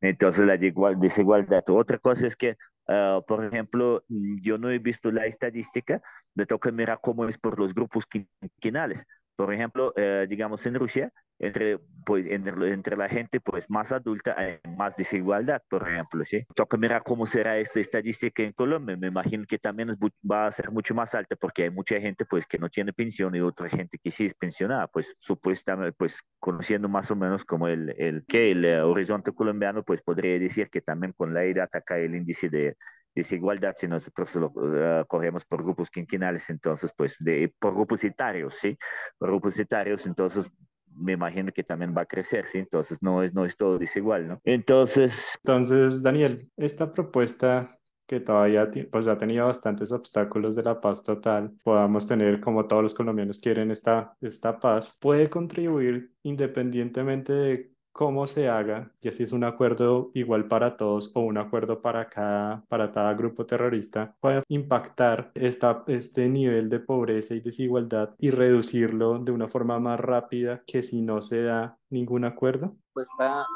Entonces, 0.00 0.46
la 0.46 0.56
desigualdad. 0.56 1.64
Otra 1.70 1.98
cosa 1.98 2.28
es 2.28 2.36
que, 2.36 2.56
uh, 2.86 3.24
por 3.26 3.44
ejemplo, 3.44 4.04
yo 4.08 4.56
no 4.56 4.70
he 4.70 4.78
visto 4.78 5.10
la 5.10 5.26
estadística, 5.26 6.00
me 6.36 6.46
toca 6.46 6.70
mirar 6.70 7.00
cómo 7.02 7.26
es 7.26 7.38
por 7.38 7.58
los 7.58 7.74
grupos 7.74 8.06
quinquenales. 8.06 9.04
Por 9.36 9.52
ejemplo, 9.52 9.92
uh, 9.96 10.26
digamos 10.26 10.64
en 10.66 10.74
Rusia, 10.74 11.12
entre, 11.38 11.78
pues, 12.06 12.26
entre, 12.26 12.72
entre, 12.72 12.96
la 12.96 13.08
gente 13.08 13.40
pues, 13.40 13.68
más 13.68 13.92
adulta 13.92 14.34
hay 14.38 14.58
más 14.76 14.96
desigualdad, 14.96 15.62
por 15.68 15.88
ejemplo. 15.88 16.24
¿sí? 16.24 16.44
Toca 16.54 16.76
mirar 16.76 17.02
cómo 17.02 17.26
será 17.26 17.58
esta 17.58 17.80
estadística 17.80 18.42
en 18.42 18.52
Colombia. 18.52 18.96
Me 18.96 19.08
imagino 19.08 19.44
que 19.46 19.58
también 19.58 19.90
va 20.30 20.46
a 20.46 20.52
ser 20.52 20.70
mucho 20.70 20.94
más 20.94 21.14
alta 21.14 21.36
porque 21.36 21.64
hay 21.64 21.70
mucha 21.70 21.98
gente 22.00 22.24
pues, 22.24 22.46
que 22.46 22.58
no 22.58 22.68
tiene 22.68 22.92
pensión 22.92 23.34
y 23.34 23.40
otra 23.40 23.68
gente 23.68 23.98
que 24.02 24.10
sí 24.10 24.26
es 24.26 24.34
pensionada. 24.34 24.86
Pues 24.86 25.14
supuestamente, 25.18 25.92
pues 25.92 26.22
conociendo 26.38 26.88
más 26.88 27.10
o 27.10 27.16
menos 27.16 27.44
como 27.44 27.68
el, 27.68 27.94
el 27.98 28.24
que 28.26 28.52
el 28.52 28.64
uh, 28.64 28.88
horizonte 28.88 29.32
colombiano, 29.32 29.82
pues 29.82 30.02
podría 30.02 30.38
decir 30.38 30.70
que 30.70 30.80
también 30.80 31.12
con 31.12 31.34
la 31.34 31.44
edad 31.44 31.68
acá 31.72 31.98
el 31.98 32.14
índice 32.14 32.48
de 32.48 32.76
desigualdad 33.14 33.74
si 33.76 33.88
nosotros 33.88 34.34
lo 34.36 34.46
uh, 34.48 35.04
cogemos 35.06 35.44
por 35.44 35.62
grupos 35.62 35.90
quinquenales, 35.90 36.50
entonces 36.50 36.92
pues 36.96 37.16
de, 37.20 37.54
por 37.58 37.74
grupos 37.74 38.02
etarios, 38.04 38.54
¿sí? 38.54 38.76
Por 39.18 39.30
grupos 39.30 39.58
etarios, 39.58 40.06
entonces 40.06 40.50
me 40.96 41.12
imagino 41.12 41.52
que 41.52 41.64
también 41.64 41.94
va 41.96 42.02
a 42.02 42.06
crecer, 42.06 42.46
¿sí? 42.46 42.58
Entonces 42.58 43.02
no 43.02 43.22
es, 43.22 43.34
no 43.34 43.44
es 43.44 43.56
todo 43.56 43.78
desigual, 43.78 44.28
¿no? 44.28 44.40
Entonces... 44.44 45.38
Entonces, 45.42 46.02
Daniel, 46.02 46.50
esta 46.56 46.92
propuesta 46.92 47.78
que 48.06 48.20
todavía 48.20 48.70
pues, 48.90 49.06
ha 49.06 49.16
tenido 49.16 49.46
bastantes 49.46 49.90
obstáculos 49.90 50.54
de 50.54 50.62
la 50.62 50.80
paz 50.80 51.02
total, 51.02 51.52
podamos 51.64 52.06
tener, 52.06 52.40
como 52.40 52.66
todos 52.66 52.82
los 52.82 52.94
colombianos 52.94 53.40
quieren, 53.40 53.70
esta, 53.70 54.14
esta 54.20 54.60
paz, 54.60 54.98
puede 55.00 55.30
contribuir 55.30 56.12
independientemente 56.22 57.32
de 57.32 57.73
cómo 57.94 58.26
se 58.26 58.48
haga, 58.48 58.90
y 59.00 59.12
si 59.12 59.22
es 59.22 59.30
un 59.30 59.44
acuerdo 59.44 60.10
igual 60.14 60.48
para 60.48 60.76
todos 60.76 61.12
o 61.14 61.20
un 61.20 61.38
acuerdo 61.38 61.80
para 61.80 62.08
cada, 62.08 62.64
para 62.68 62.90
cada 62.90 63.14
grupo 63.14 63.46
terrorista, 63.46 64.16
puede 64.20 64.42
impactar 64.48 65.30
esta, 65.34 65.84
este 65.86 66.28
nivel 66.28 66.68
de 66.68 66.80
pobreza 66.80 67.34
y 67.34 67.40
desigualdad 67.40 68.16
y 68.18 68.32
reducirlo 68.32 69.20
de 69.20 69.30
una 69.30 69.46
forma 69.46 69.78
más 69.78 70.00
rápida 70.00 70.64
que 70.66 70.82
si 70.82 71.02
no 71.02 71.22
se 71.22 71.44
da 71.44 71.78
ningún 71.88 72.24
acuerdo? 72.24 72.76
Pues 72.92 73.08
está 73.12 73.46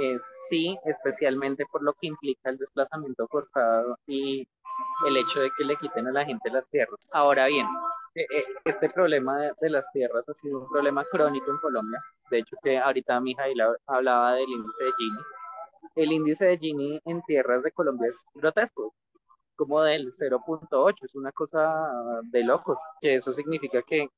eh, 0.00 0.16
sí, 0.48 0.78
especialmente 0.84 1.66
por 1.66 1.82
lo 1.82 1.92
que 1.94 2.06
implica 2.06 2.50
el 2.50 2.58
desplazamiento 2.58 3.26
forzado 3.26 3.98
y 4.06 4.46
el 5.06 5.16
hecho 5.16 5.40
de 5.40 5.50
que 5.56 5.64
le 5.64 5.76
quiten 5.76 6.06
a 6.06 6.12
la 6.12 6.24
gente 6.24 6.50
las 6.50 6.68
tierras. 6.68 7.06
Ahora 7.10 7.46
bien, 7.46 7.66
eh, 8.14 8.26
eh, 8.32 8.44
este 8.64 8.90
problema 8.90 9.38
de, 9.60 9.70
las 9.70 9.90
tierras 9.90 10.28
ha 10.28 10.34
sido 10.34 10.60
un 10.60 10.68
problema 10.68 11.04
crónico 11.10 11.50
en 11.50 11.58
Colombia. 11.58 12.00
De 12.30 12.38
hecho, 12.38 12.56
que 12.62 12.78
ahorita 12.78 13.20
Mijail 13.20 13.60
hablaba 13.86 14.34
del 14.34 14.48
índice 14.48 14.84
de 14.84 14.92
Gini. 14.96 15.18
El 15.96 16.12
índice 16.12 16.46
de 16.46 16.58
Gini 16.58 17.00
en 17.04 17.22
tierras 17.22 17.62
de 17.62 17.72
Colombia 17.72 18.08
es 18.08 18.24
grotesco, 18.34 18.94
como 19.56 19.82
del 19.82 20.12
0.8, 20.12 20.94
es 21.04 21.14
una 21.16 21.32
cosa 21.32 22.22
de 22.22 22.44
locos, 22.44 22.78
que 23.00 23.16
eso 23.16 23.32
significa 23.32 23.82
que, 23.82 24.08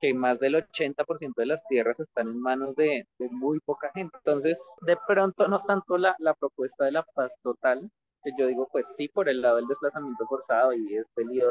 que 0.00 0.14
más 0.14 0.38
del 0.38 0.54
80% 0.56 1.34
de 1.36 1.46
las 1.46 1.64
tierras 1.68 1.98
están 2.00 2.28
en 2.28 2.40
manos 2.40 2.74
de, 2.76 3.06
de, 3.18 3.28
muy 3.30 3.60
poca 3.60 3.90
gente. 3.94 4.16
Entonces, 4.18 4.58
de 4.82 4.96
pronto, 5.06 5.48
no 5.48 5.62
tanto 5.62 5.96
la, 5.98 6.14
la 6.18 6.34
propuesta 6.34 6.84
de 6.84 6.92
la 6.92 7.02
paz 7.02 7.32
total, 7.42 7.90
que 8.22 8.30
yo 8.38 8.46
digo, 8.46 8.68
pues 8.70 8.94
sí, 8.96 9.08
por 9.08 9.28
el 9.28 9.40
lado 9.40 9.56
del 9.56 9.66
desplazamiento 9.66 10.26
forzado 10.26 10.72
y 10.72 10.96
este 10.96 11.24
lío 11.24 11.50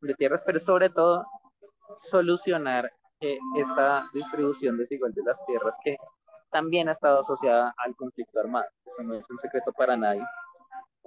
de 0.00 0.14
tierras, 0.14 0.42
pero 0.44 0.58
sobre 0.60 0.90
todo 0.90 1.24
solucionar 1.96 2.90
eh, 3.20 3.38
esta 3.56 4.08
distribución 4.12 4.76
desigual 4.76 5.12
de 5.12 5.22
las 5.22 5.44
tierras 5.46 5.76
que 5.82 5.96
también 6.50 6.88
ha 6.88 6.92
estado 6.92 7.20
asociada 7.20 7.74
al 7.78 7.94
conflicto 7.94 8.40
armado. 8.40 8.66
Eso 8.84 9.02
no 9.02 9.14
es 9.14 9.30
un 9.30 9.38
secreto 9.38 9.72
para 9.72 9.96
nadie. 9.96 10.24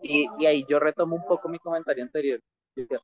Y, 0.01 0.28
y 0.39 0.45
ahí 0.45 0.65
yo 0.67 0.80
retomo 0.80 1.15
un 1.15 1.25
poco 1.25 1.49
mi 1.49 1.60
comentario 1.60 2.04
anterior. 2.04 2.39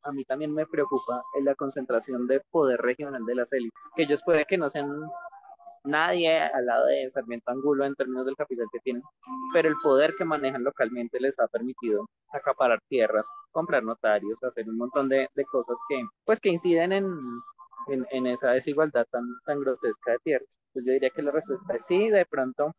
A 0.04 0.12
mí 0.12 0.26
también 0.26 0.54
me 0.54 0.66
preocupa 0.66 1.24
la 1.42 1.56
concentración 1.56 2.28
de 2.28 2.42
poder 2.52 2.82
regional 2.82 3.26
de 3.26 3.36
las 3.36 3.54
élites, 3.54 3.80
que 3.96 4.04
ellos 4.04 4.22
pueden 4.24 4.46
que 4.48 4.58
no 4.58 4.70
sean 4.70 4.90
nadie 5.84 6.40
al 6.40 6.66
lado 6.66 6.86
de 6.88 7.10
Sarmiento 7.12 7.52
Angulo 7.52 7.86
en 7.86 7.96
términos 7.96 8.26
del 8.26 8.36
capital 8.36 8.68
que 8.72 8.80
tienen, 8.80 9.04
pero 9.54 9.70
el 9.70 9.76
poder 9.82 10.14
que 10.18 10.26
manejan 10.26 10.64
localmente 10.64 11.20
les 11.20 11.40
ha 11.40 11.48
permitido 11.48 12.08
acaparar 12.32 12.80
tierras, 12.88 13.28
comprar 13.52 13.84
notarios, 13.84 14.44
hacer 14.44 14.70
un 14.70 14.78
montón 14.78 15.10
de, 15.10 15.28
de 15.34 15.46
cosas 15.46 15.78
que, 15.90 16.02
pues, 16.26 16.40
que 16.40 16.50
inciden 16.50 16.92
en, 16.92 17.06
en, 17.88 18.06
en, 18.12 18.28
esa 18.28 18.52
desigualdad 18.52 19.06
tan, 19.10 19.24
tan 19.46 19.60
grotesca 19.60 20.12
de 20.12 20.20
tierras. 20.20 20.50
Pues 20.74 20.86
yo 20.86 20.94
diría 20.94 21.10
que 21.10 21.22
la 21.22 21.32
respuesta 21.32 21.76
es 21.76 21.86
sí, 21.86 22.10
de 22.10 22.26
pronto 22.26 22.74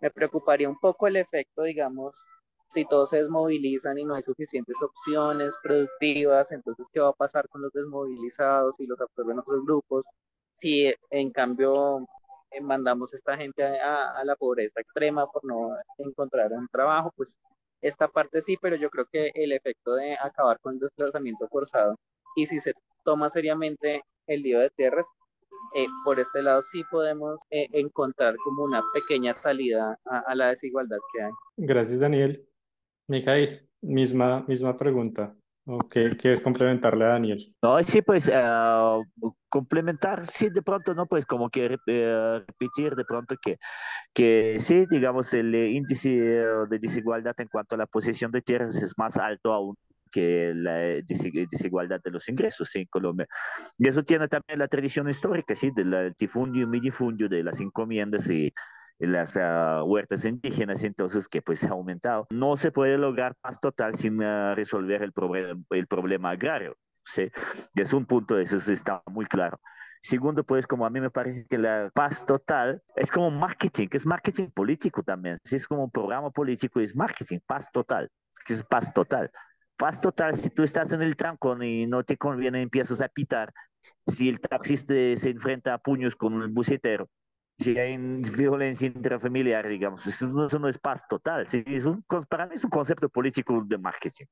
me 0.00 0.10
preocuparía 0.10 0.68
un 0.68 0.78
poco 0.78 1.06
el 1.06 1.16
efecto, 1.16 1.62
digamos, 1.62 2.24
si 2.72 2.84
todos 2.86 3.10
se 3.10 3.18
desmovilizan 3.18 3.98
y 3.98 4.04
no 4.04 4.14
hay 4.14 4.22
suficientes 4.22 4.76
opciones 4.82 5.54
productivas, 5.62 6.52
entonces, 6.52 6.86
¿qué 6.92 7.00
va 7.00 7.08
a 7.10 7.12
pasar 7.12 7.48
con 7.48 7.62
los 7.62 7.72
desmovilizados 7.72 8.80
y 8.80 8.86
los 8.86 9.00
absorben 9.00 9.38
otros 9.38 9.64
grupos? 9.64 10.06
si 10.54 10.92
en 11.10 11.30
cambio 11.30 12.06
eh, 12.50 12.60
mandamos 12.60 13.12
a 13.12 13.16
esta 13.16 13.36
gente 13.36 13.62
a, 13.64 14.22
la 14.24 14.36
pobreza 14.36 14.80
extrema 14.80 15.26
por 15.26 15.44
no 15.44 15.76
encontrar 15.98 16.52
un 16.52 16.68
trabajo, 16.68 17.12
pues 17.16 17.38
esta 17.80 18.08
parte 18.08 18.42
sí, 18.42 18.56
pero 18.60 18.76
yo 18.76 18.90
creo 18.90 19.06
que 19.10 19.32
el 19.34 19.52
efecto 19.52 19.94
de 19.94 20.14
acabar 20.14 20.60
con 20.60 20.74
el 20.74 20.80
desplazamiento 20.80 21.48
forzado 21.48 21.96
y 22.36 22.46
si 22.46 22.60
se 22.60 22.74
toma 23.04 23.28
seriamente 23.28 24.02
el 24.26 24.42
lío 24.42 24.60
de 24.60 24.70
tierras, 24.70 25.06
eh, 25.74 25.86
por 26.04 26.20
este 26.20 26.42
lado 26.42 26.62
sí 26.62 26.82
podemos 26.90 27.40
eh, 27.50 27.66
encontrar 27.72 28.36
como 28.36 28.62
una 28.62 28.82
pequeña 28.94 29.34
salida 29.34 29.98
a, 30.04 30.34
la 30.34 30.48
desigualdad 30.48 30.98
que 31.12 31.22
hay. 31.22 31.32
Gracias, 31.56 32.00
Daniel. 32.00 32.46
Micael, 33.08 33.68
misma, 33.80 34.44
misma 34.46 34.76
pregunta. 34.76 35.34
¿O 35.64 35.78
qué 35.78 36.16
quieres 36.16 36.40
complementarle 36.40 37.04
a 37.04 37.08
Daniel? 37.08 37.38
No, 37.62 37.80
sí, 37.84 38.02
pues 38.02 38.28
uh, 38.28 39.04
complementar, 39.48 40.26
sí, 40.26 40.48
de 40.50 40.60
pronto, 40.60 40.92
¿no? 40.92 41.06
Pues 41.06 41.24
como 41.24 41.48
que 41.50 41.66
uh, 41.66 42.40
repetir 42.44 42.96
de 42.96 43.04
pronto 43.04 43.36
que, 43.40 43.58
que 44.12 44.56
sí, 44.58 44.86
digamos, 44.90 45.32
el 45.34 45.54
índice 45.54 46.08
de 46.10 46.78
desigualdad 46.80 47.34
en 47.38 47.46
cuanto 47.46 47.76
a 47.76 47.78
la 47.78 47.86
posesión 47.86 48.32
de 48.32 48.42
tierras 48.42 48.82
es 48.82 48.94
más 48.98 49.16
alto 49.18 49.52
aún 49.52 49.76
que 50.10 50.52
la 50.54 50.74
desigualdad 51.50 52.00
de 52.04 52.10
los 52.10 52.28
ingresos 52.28 52.74
en 52.76 52.86
Colombia. 52.86 53.26
Y 53.78 53.88
eso 53.88 54.02
tiene 54.02 54.28
también 54.28 54.58
la 54.58 54.68
tradición 54.68 55.08
histórica, 55.08 55.54
sí, 55.54 55.70
del 55.74 55.90
latifundio 55.90 56.64
y 56.64 56.66
minifundio, 56.66 57.28
de 57.28 57.42
las 57.42 57.60
encomiendas 57.60 58.28
y 58.30 58.52
las 59.06 59.36
uh, 59.36 59.84
huertas 59.84 60.24
indígenas, 60.24 60.84
entonces 60.84 61.28
que 61.28 61.42
pues 61.42 61.64
ha 61.64 61.70
aumentado. 61.70 62.26
No 62.30 62.56
se 62.56 62.70
puede 62.70 62.98
lograr 62.98 63.34
paz 63.40 63.60
total 63.60 63.94
sin 63.96 64.22
uh, 64.22 64.54
resolver 64.54 65.02
el, 65.02 65.12
problema 65.12 65.60
el 65.70 65.86
problema 65.86 66.30
agrario. 66.30 66.76
¿sí? 67.04 67.30
Es 67.74 67.92
un 67.92 68.06
punto, 68.06 68.38
eso 68.38 68.56
está 68.72 69.02
muy 69.06 69.26
claro. 69.26 69.60
Segundo, 70.00 70.44
pues 70.44 70.66
como 70.66 70.84
a 70.84 70.90
mí 70.90 71.00
me 71.00 71.10
parece 71.10 71.46
que 71.48 71.58
la 71.58 71.90
paz 71.94 72.26
total 72.26 72.82
es 72.96 73.10
como 73.10 73.30
marketing, 73.30 73.86
que 73.86 73.98
es 73.98 74.06
marketing 74.06 74.48
político 74.48 75.02
también. 75.02 75.38
Si 75.44 75.54
es 75.54 75.66
como 75.66 75.84
un 75.84 75.90
programa 75.92 76.30
político, 76.30 76.80
es 76.80 76.96
marketing, 76.96 77.38
paz 77.46 77.70
total, 77.70 78.10
que 78.44 78.52
es 78.52 78.64
paz 78.64 78.92
total. 78.92 79.30
Paz 79.76 80.00
total, 80.00 80.36
si 80.36 80.50
tú 80.50 80.64
estás 80.64 80.92
en 80.92 81.02
el 81.02 81.16
trancón 81.16 81.62
y 81.62 81.86
no 81.86 82.02
te 82.02 82.16
conviene, 82.16 82.62
empiezas 82.62 83.00
a 83.00 83.08
pitar. 83.08 83.52
Si 84.06 84.28
el 84.28 84.40
taxista 84.40 84.92
se 84.92 85.30
enfrenta 85.30 85.74
a 85.74 85.78
puños 85.78 86.16
con 86.16 86.42
el 86.42 86.48
bucetero, 86.48 87.08
si 87.58 87.78
hay 87.78 87.96
violencia 88.36 88.86
intrafamiliar, 88.86 89.68
digamos, 89.68 90.06
eso, 90.06 90.26
no 90.58 90.68
es 90.68 90.78
paz 90.78 91.06
total. 91.08 91.46
Es 91.50 91.84
un, 91.84 92.04
para 92.28 92.46
mí 92.46 92.54
es 92.54 92.64
un 92.64 92.70
concepto 92.70 93.08
político 93.08 93.62
de 93.66 93.78
marketing, 93.78 94.26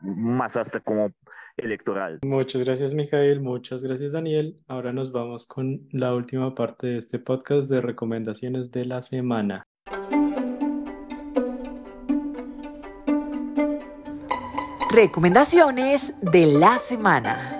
más 0.00 0.56
hasta 0.56 0.80
como 0.80 1.10
electoral. 1.56 2.18
Muchas 2.24 2.64
gracias, 2.64 2.94
Mijael. 2.94 3.40
Muchas 3.40 3.82
gracias, 3.82 4.12
Daniel. 4.12 4.56
Ahora 4.68 4.92
nos 4.92 5.12
vamos 5.12 5.46
con 5.46 5.88
la 5.90 6.14
última 6.14 6.54
parte 6.54 6.88
de 6.88 6.98
este 6.98 7.18
podcast 7.18 7.68
de 7.70 7.80
recomendaciones 7.80 8.70
de 8.70 8.84
la 8.84 9.02
semana. 9.02 9.66
Recomendaciones 14.90 16.14
de 16.22 16.46
la 16.46 16.78
semana. 16.78 17.55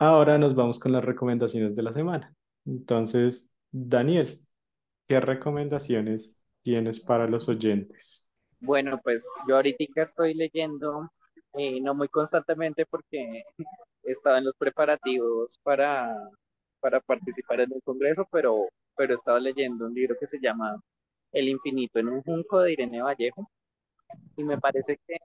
Ahora 0.00 0.38
nos 0.38 0.54
vamos 0.54 0.78
con 0.80 0.92
las 0.92 1.04
recomendaciones 1.04 1.76
de 1.76 1.82
la 1.82 1.92
semana. 1.92 2.34
Entonces, 2.64 3.58
Daniel, 3.70 4.26
¿qué 5.06 5.20
recomendaciones 5.20 6.42
tienes 6.62 7.00
para 7.00 7.28
los 7.28 7.50
oyentes? 7.50 8.32
Bueno, 8.60 8.98
pues 9.04 9.26
yo 9.46 9.56
ahorita 9.56 9.84
estoy 9.96 10.32
leyendo, 10.32 11.10
eh, 11.52 11.80
no 11.82 11.94
muy 11.94 12.08
constantemente 12.08 12.86
porque 12.86 13.42
estaba 14.02 14.38
en 14.38 14.46
los 14.46 14.56
preparativos 14.56 15.58
para, 15.62 16.16
para 16.80 17.00
participar 17.00 17.60
en 17.60 17.72
el 17.74 17.82
Congreso, 17.82 18.26
pero, 18.32 18.68
pero 18.96 19.14
estaba 19.14 19.38
leyendo 19.38 19.84
un 19.86 19.94
libro 19.94 20.16
que 20.18 20.26
se 20.26 20.40
llama 20.40 20.80
El 21.32 21.48
infinito 21.50 21.98
en 21.98 22.08
un 22.08 22.22
junco 22.22 22.60
de 22.60 22.72
Irene 22.72 23.02
Vallejo 23.02 23.50
y 24.36 24.44
me 24.44 24.58
parece 24.58 24.98
que 25.06 25.18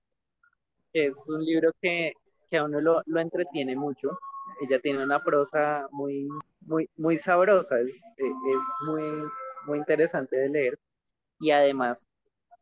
es 0.94 1.16
un 1.30 1.46
libro 1.46 1.72
que, 1.82 2.14
que 2.50 2.58
a 2.58 2.64
uno 2.66 2.82
lo, 2.82 3.02
lo 3.06 3.20
entretiene 3.22 3.76
mucho 3.76 4.18
ella 4.62 4.80
tiene 4.80 5.04
una 5.04 5.24
prosa 5.24 5.88
muy, 5.92 6.28
muy, 6.62 6.90
muy 6.98 7.18
sabrosa, 7.18 7.80
es, 7.80 7.92
es 8.18 8.88
muy, 8.88 9.04
muy 9.66 9.80
interesante 9.80 10.36
de 10.38 10.50
leer 10.50 10.80
y 11.40 11.52
además 11.52 12.06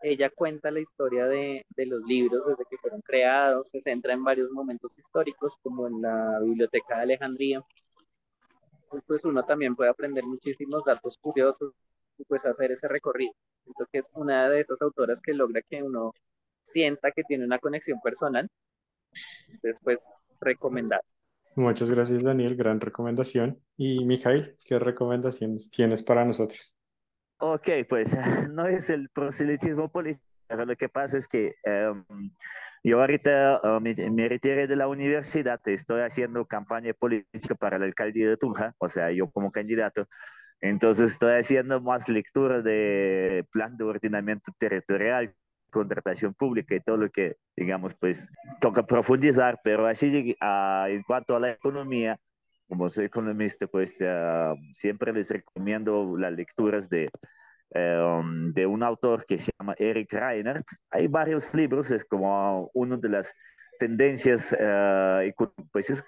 ella 0.01 0.29
cuenta 0.29 0.69
la 0.71 0.81
historia 0.81 1.25
de, 1.27 1.65
de, 1.69 1.85
los 1.85 2.03
libros 2.03 2.45
desde 2.45 2.65
que 2.69 2.77
fueron 2.77 3.01
creados, 3.01 3.69
se 3.69 3.79
centra 3.81 4.13
en 4.13 4.23
varios 4.23 4.49
momentos 4.51 4.91
históricos 4.97 5.57
como 5.63 5.87
en 5.87 6.01
la 6.01 6.39
Biblioteca 6.41 6.97
de 6.97 7.03
Alejandría. 7.03 7.63
Pues 9.07 9.25
uno 9.25 9.43
también 9.43 9.75
puede 9.75 9.89
aprender 9.89 10.23
muchísimos 10.25 10.83
datos 10.83 11.17
curiosos 11.17 11.73
y 12.17 12.25
pues 12.25 12.45
hacer 12.45 12.71
ese 12.71 12.87
recorrido. 12.87 13.33
Siento 13.63 13.85
que 13.91 13.99
es 13.99 14.09
una 14.13 14.49
de 14.49 14.59
esas 14.59 14.81
autoras 14.81 15.21
que 15.21 15.33
logra 15.33 15.61
que 15.61 15.81
uno 15.81 16.13
sienta 16.63 17.11
que 17.11 17.23
tiene 17.23 17.45
una 17.45 17.59
conexión 17.59 17.99
personal. 18.01 18.49
Después, 19.61 20.19
recomendar. 20.41 21.01
Muchas 21.55 21.89
gracias, 21.89 22.23
Daniel. 22.23 22.55
Gran 22.55 22.81
recomendación. 22.81 23.59
Y 23.77 24.03
Mijail, 24.05 24.55
¿qué 24.65 24.79
recomendaciones 24.79 25.69
tienes 25.71 26.01
para 26.01 26.25
nosotros? 26.25 26.75
Ok, 27.39 27.69
pues 27.87 28.15
no 28.51 28.65
es 28.65 28.89
el 28.89 29.09
proselitismo 29.09 29.91
político. 29.91 30.23
Lo 30.49 30.75
que 30.75 30.89
pasa 30.89 31.17
es 31.17 31.27
que 31.27 31.55
um, 31.65 32.31
yo 32.83 32.99
ahorita 32.99 33.61
uh, 33.63 33.79
me, 33.79 33.95
me, 34.11 34.29
retiré 34.29 34.67
de 34.67 34.75
la 34.75 34.87
universidad, 34.87 35.59
estoy 35.65 36.01
haciendo 36.01 36.45
campaña 36.45 36.93
política 36.93 37.55
para 37.55 37.79
la 37.79 37.85
alcaldía 37.85 38.29
de 38.29 38.37
Tunja, 38.37 38.75
o 38.77 38.87
sea, 38.87 39.11
yo 39.11 39.31
como 39.31 39.51
candidato. 39.51 40.07
Entonces 40.61 41.11
estoy 41.11 41.33
haciendo 41.33 41.81
más 41.81 42.07
lectura 42.07 42.61
de 42.61 43.45
plan 43.51 43.75
de 43.77 43.83
ordenamiento 43.83 44.51
territorial, 44.57 45.35
contratación 45.73 46.33
pública 46.33 46.75
y 46.75 46.79
todo 46.79 46.97
lo 46.97 47.09
que, 47.09 47.35
digamos, 47.57 47.93
pues 47.95 48.29
toca 48.61 48.85
profundizar, 48.85 49.59
pero 49.63 49.85
así 49.85 50.37
uh, 50.41 50.85
en 50.87 51.03
cuanto 51.03 51.35
a 51.35 51.39
la 51.39 51.51
economía, 51.51 52.17
como 52.67 52.89
soy 52.89 53.05
economista, 53.05 53.67
pues 53.67 53.99
uh, 54.01 54.55
siempre 54.71 55.11
les 55.11 55.29
recomiendo 55.29 56.15
las 56.17 56.31
lecturas 56.31 56.87
de, 56.87 57.09
um, 57.75 58.53
de 58.53 58.65
un 58.65 58.83
autor 58.83 59.25
que 59.25 59.37
se 59.37 59.51
llama 59.59 59.75
Eric 59.77 60.13
Reinert. 60.13 60.65
Hay 60.91 61.07
varios 61.07 61.53
libros, 61.53 61.91
es 61.91 62.05
como 62.05 62.69
uno 62.73 62.97
de 62.97 63.09
las 63.09 63.33
tendencias, 63.79 64.53
uh, 64.53 65.45
pues 65.71 65.89
es 65.89 66.03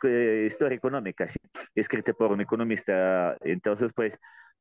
historia 0.45 0.77
económica, 0.77 1.27
¿sí? 1.27 1.39
escrita 1.73 2.13
por 2.13 2.31
un 2.31 2.41
economista. 2.41 3.35
Entonces, 3.41 3.91
pues 3.93 4.17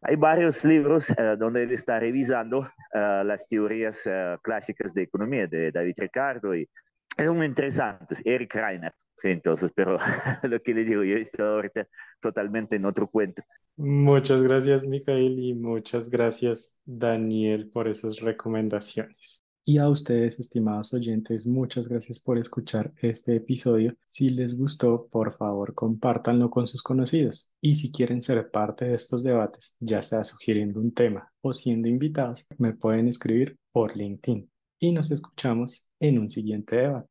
hay 0.06 0.16
varios 0.16 0.64
libros 0.64 1.10
uh, 1.10 1.36
donde 1.38 1.62
él 1.62 1.72
está 1.72 1.98
revisando 1.98 2.60
uh, 2.60 3.24
las 3.24 3.48
teorías 3.48 4.06
uh, 4.06 4.38
clásicas 4.42 4.92
de 4.92 5.02
economía 5.02 5.46
de 5.46 5.72
David 5.72 5.94
Ricardo 5.96 6.54
y 6.54 6.68
son 7.16 7.42
interesantes, 7.44 8.20
Eric 8.24 8.54
Reiner, 8.54 8.92
sí, 9.14 9.28
entonces, 9.28 9.70
pero 9.74 9.96
lo 10.42 10.60
que 10.60 10.74
le 10.74 10.84
digo, 10.84 11.04
yo 11.04 11.16
estoy 11.16 11.46
ahorita 11.46 11.86
totalmente 12.20 12.76
en 12.76 12.84
otro 12.84 13.08
cuento. 13.08 13.42
Muchas 13.76 14.42
gracias, 14.42 14.86
Micael, 14.86 15.38
y 15.38 15.54
muchas 15.54 16.10
gracias, 16.10 16.80
Daniel, 16.84 17.70
por 17.70 17.88
esas 17.88 18.20
recomendaciones. 18.20 19.43
Y 19.66 19.78
a 19.78 19.88
ustedes, 19.88 20.38
estimados 20.40 20.92
oyentes, 20.92 21.46
muchas 21.46 21.88
gracias 21.88 22.20
por 22.20 22.36
escuchar 22.36 22.92
este 23.00 23.36
episodio. 23.36 23.96
Si 24.04 24.28
les 24.28 24.58
gustó, 24.58 25.08
por 25.10 25.32
favor, 25.32 25.72
compártanlo 25.72 26.50
con 26.50 26.66
sus 26.66 26.82
conocidos. 26.82 27.54
Y 27.62 27.76
si 27.76 27.90
quieren 27.90 28.20
ser 28.20 28.50
parte 28.50 28.84
de 28.84 28.94
estos 28.94 29.22
debates, 29.22 29.78
ya 29.80 30.02
sea 30.02 30.22
sugiriendo 30.24 30.80
un 30.80 30.92
tema 30.92 31.32
o 31.40 31.54
siendo 31.54 31.88
invitados, 31.88 32.46
me 32.58 32.74
pueden 32.74 33.08
escribir 33.08 33.58
por 33.72 33.96
LinkedIn. 33.96 34.50
y 34.80 34.92
nos 34.92 35.10
escuchamos 35.10 35.90
en 35.98 36.18
un 36.18 36.28
siguiente 36.28 36.76
debate. 36.76 37.08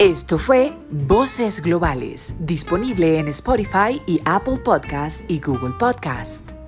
Esto 0.00 0.38
fue 0.38 0.72
Voces 0.90 1.60
Globales, 1.60 2.34
disponible 2.38 3.18
en 3.18 3.28
Spotify 3.28 4.00
y 4.06 4.18
Apple 4.24 4.56
Podcast 4.56 5.30
y 5.30 5.40
Google 5.40 5.74
Podcast. 5.78 6.59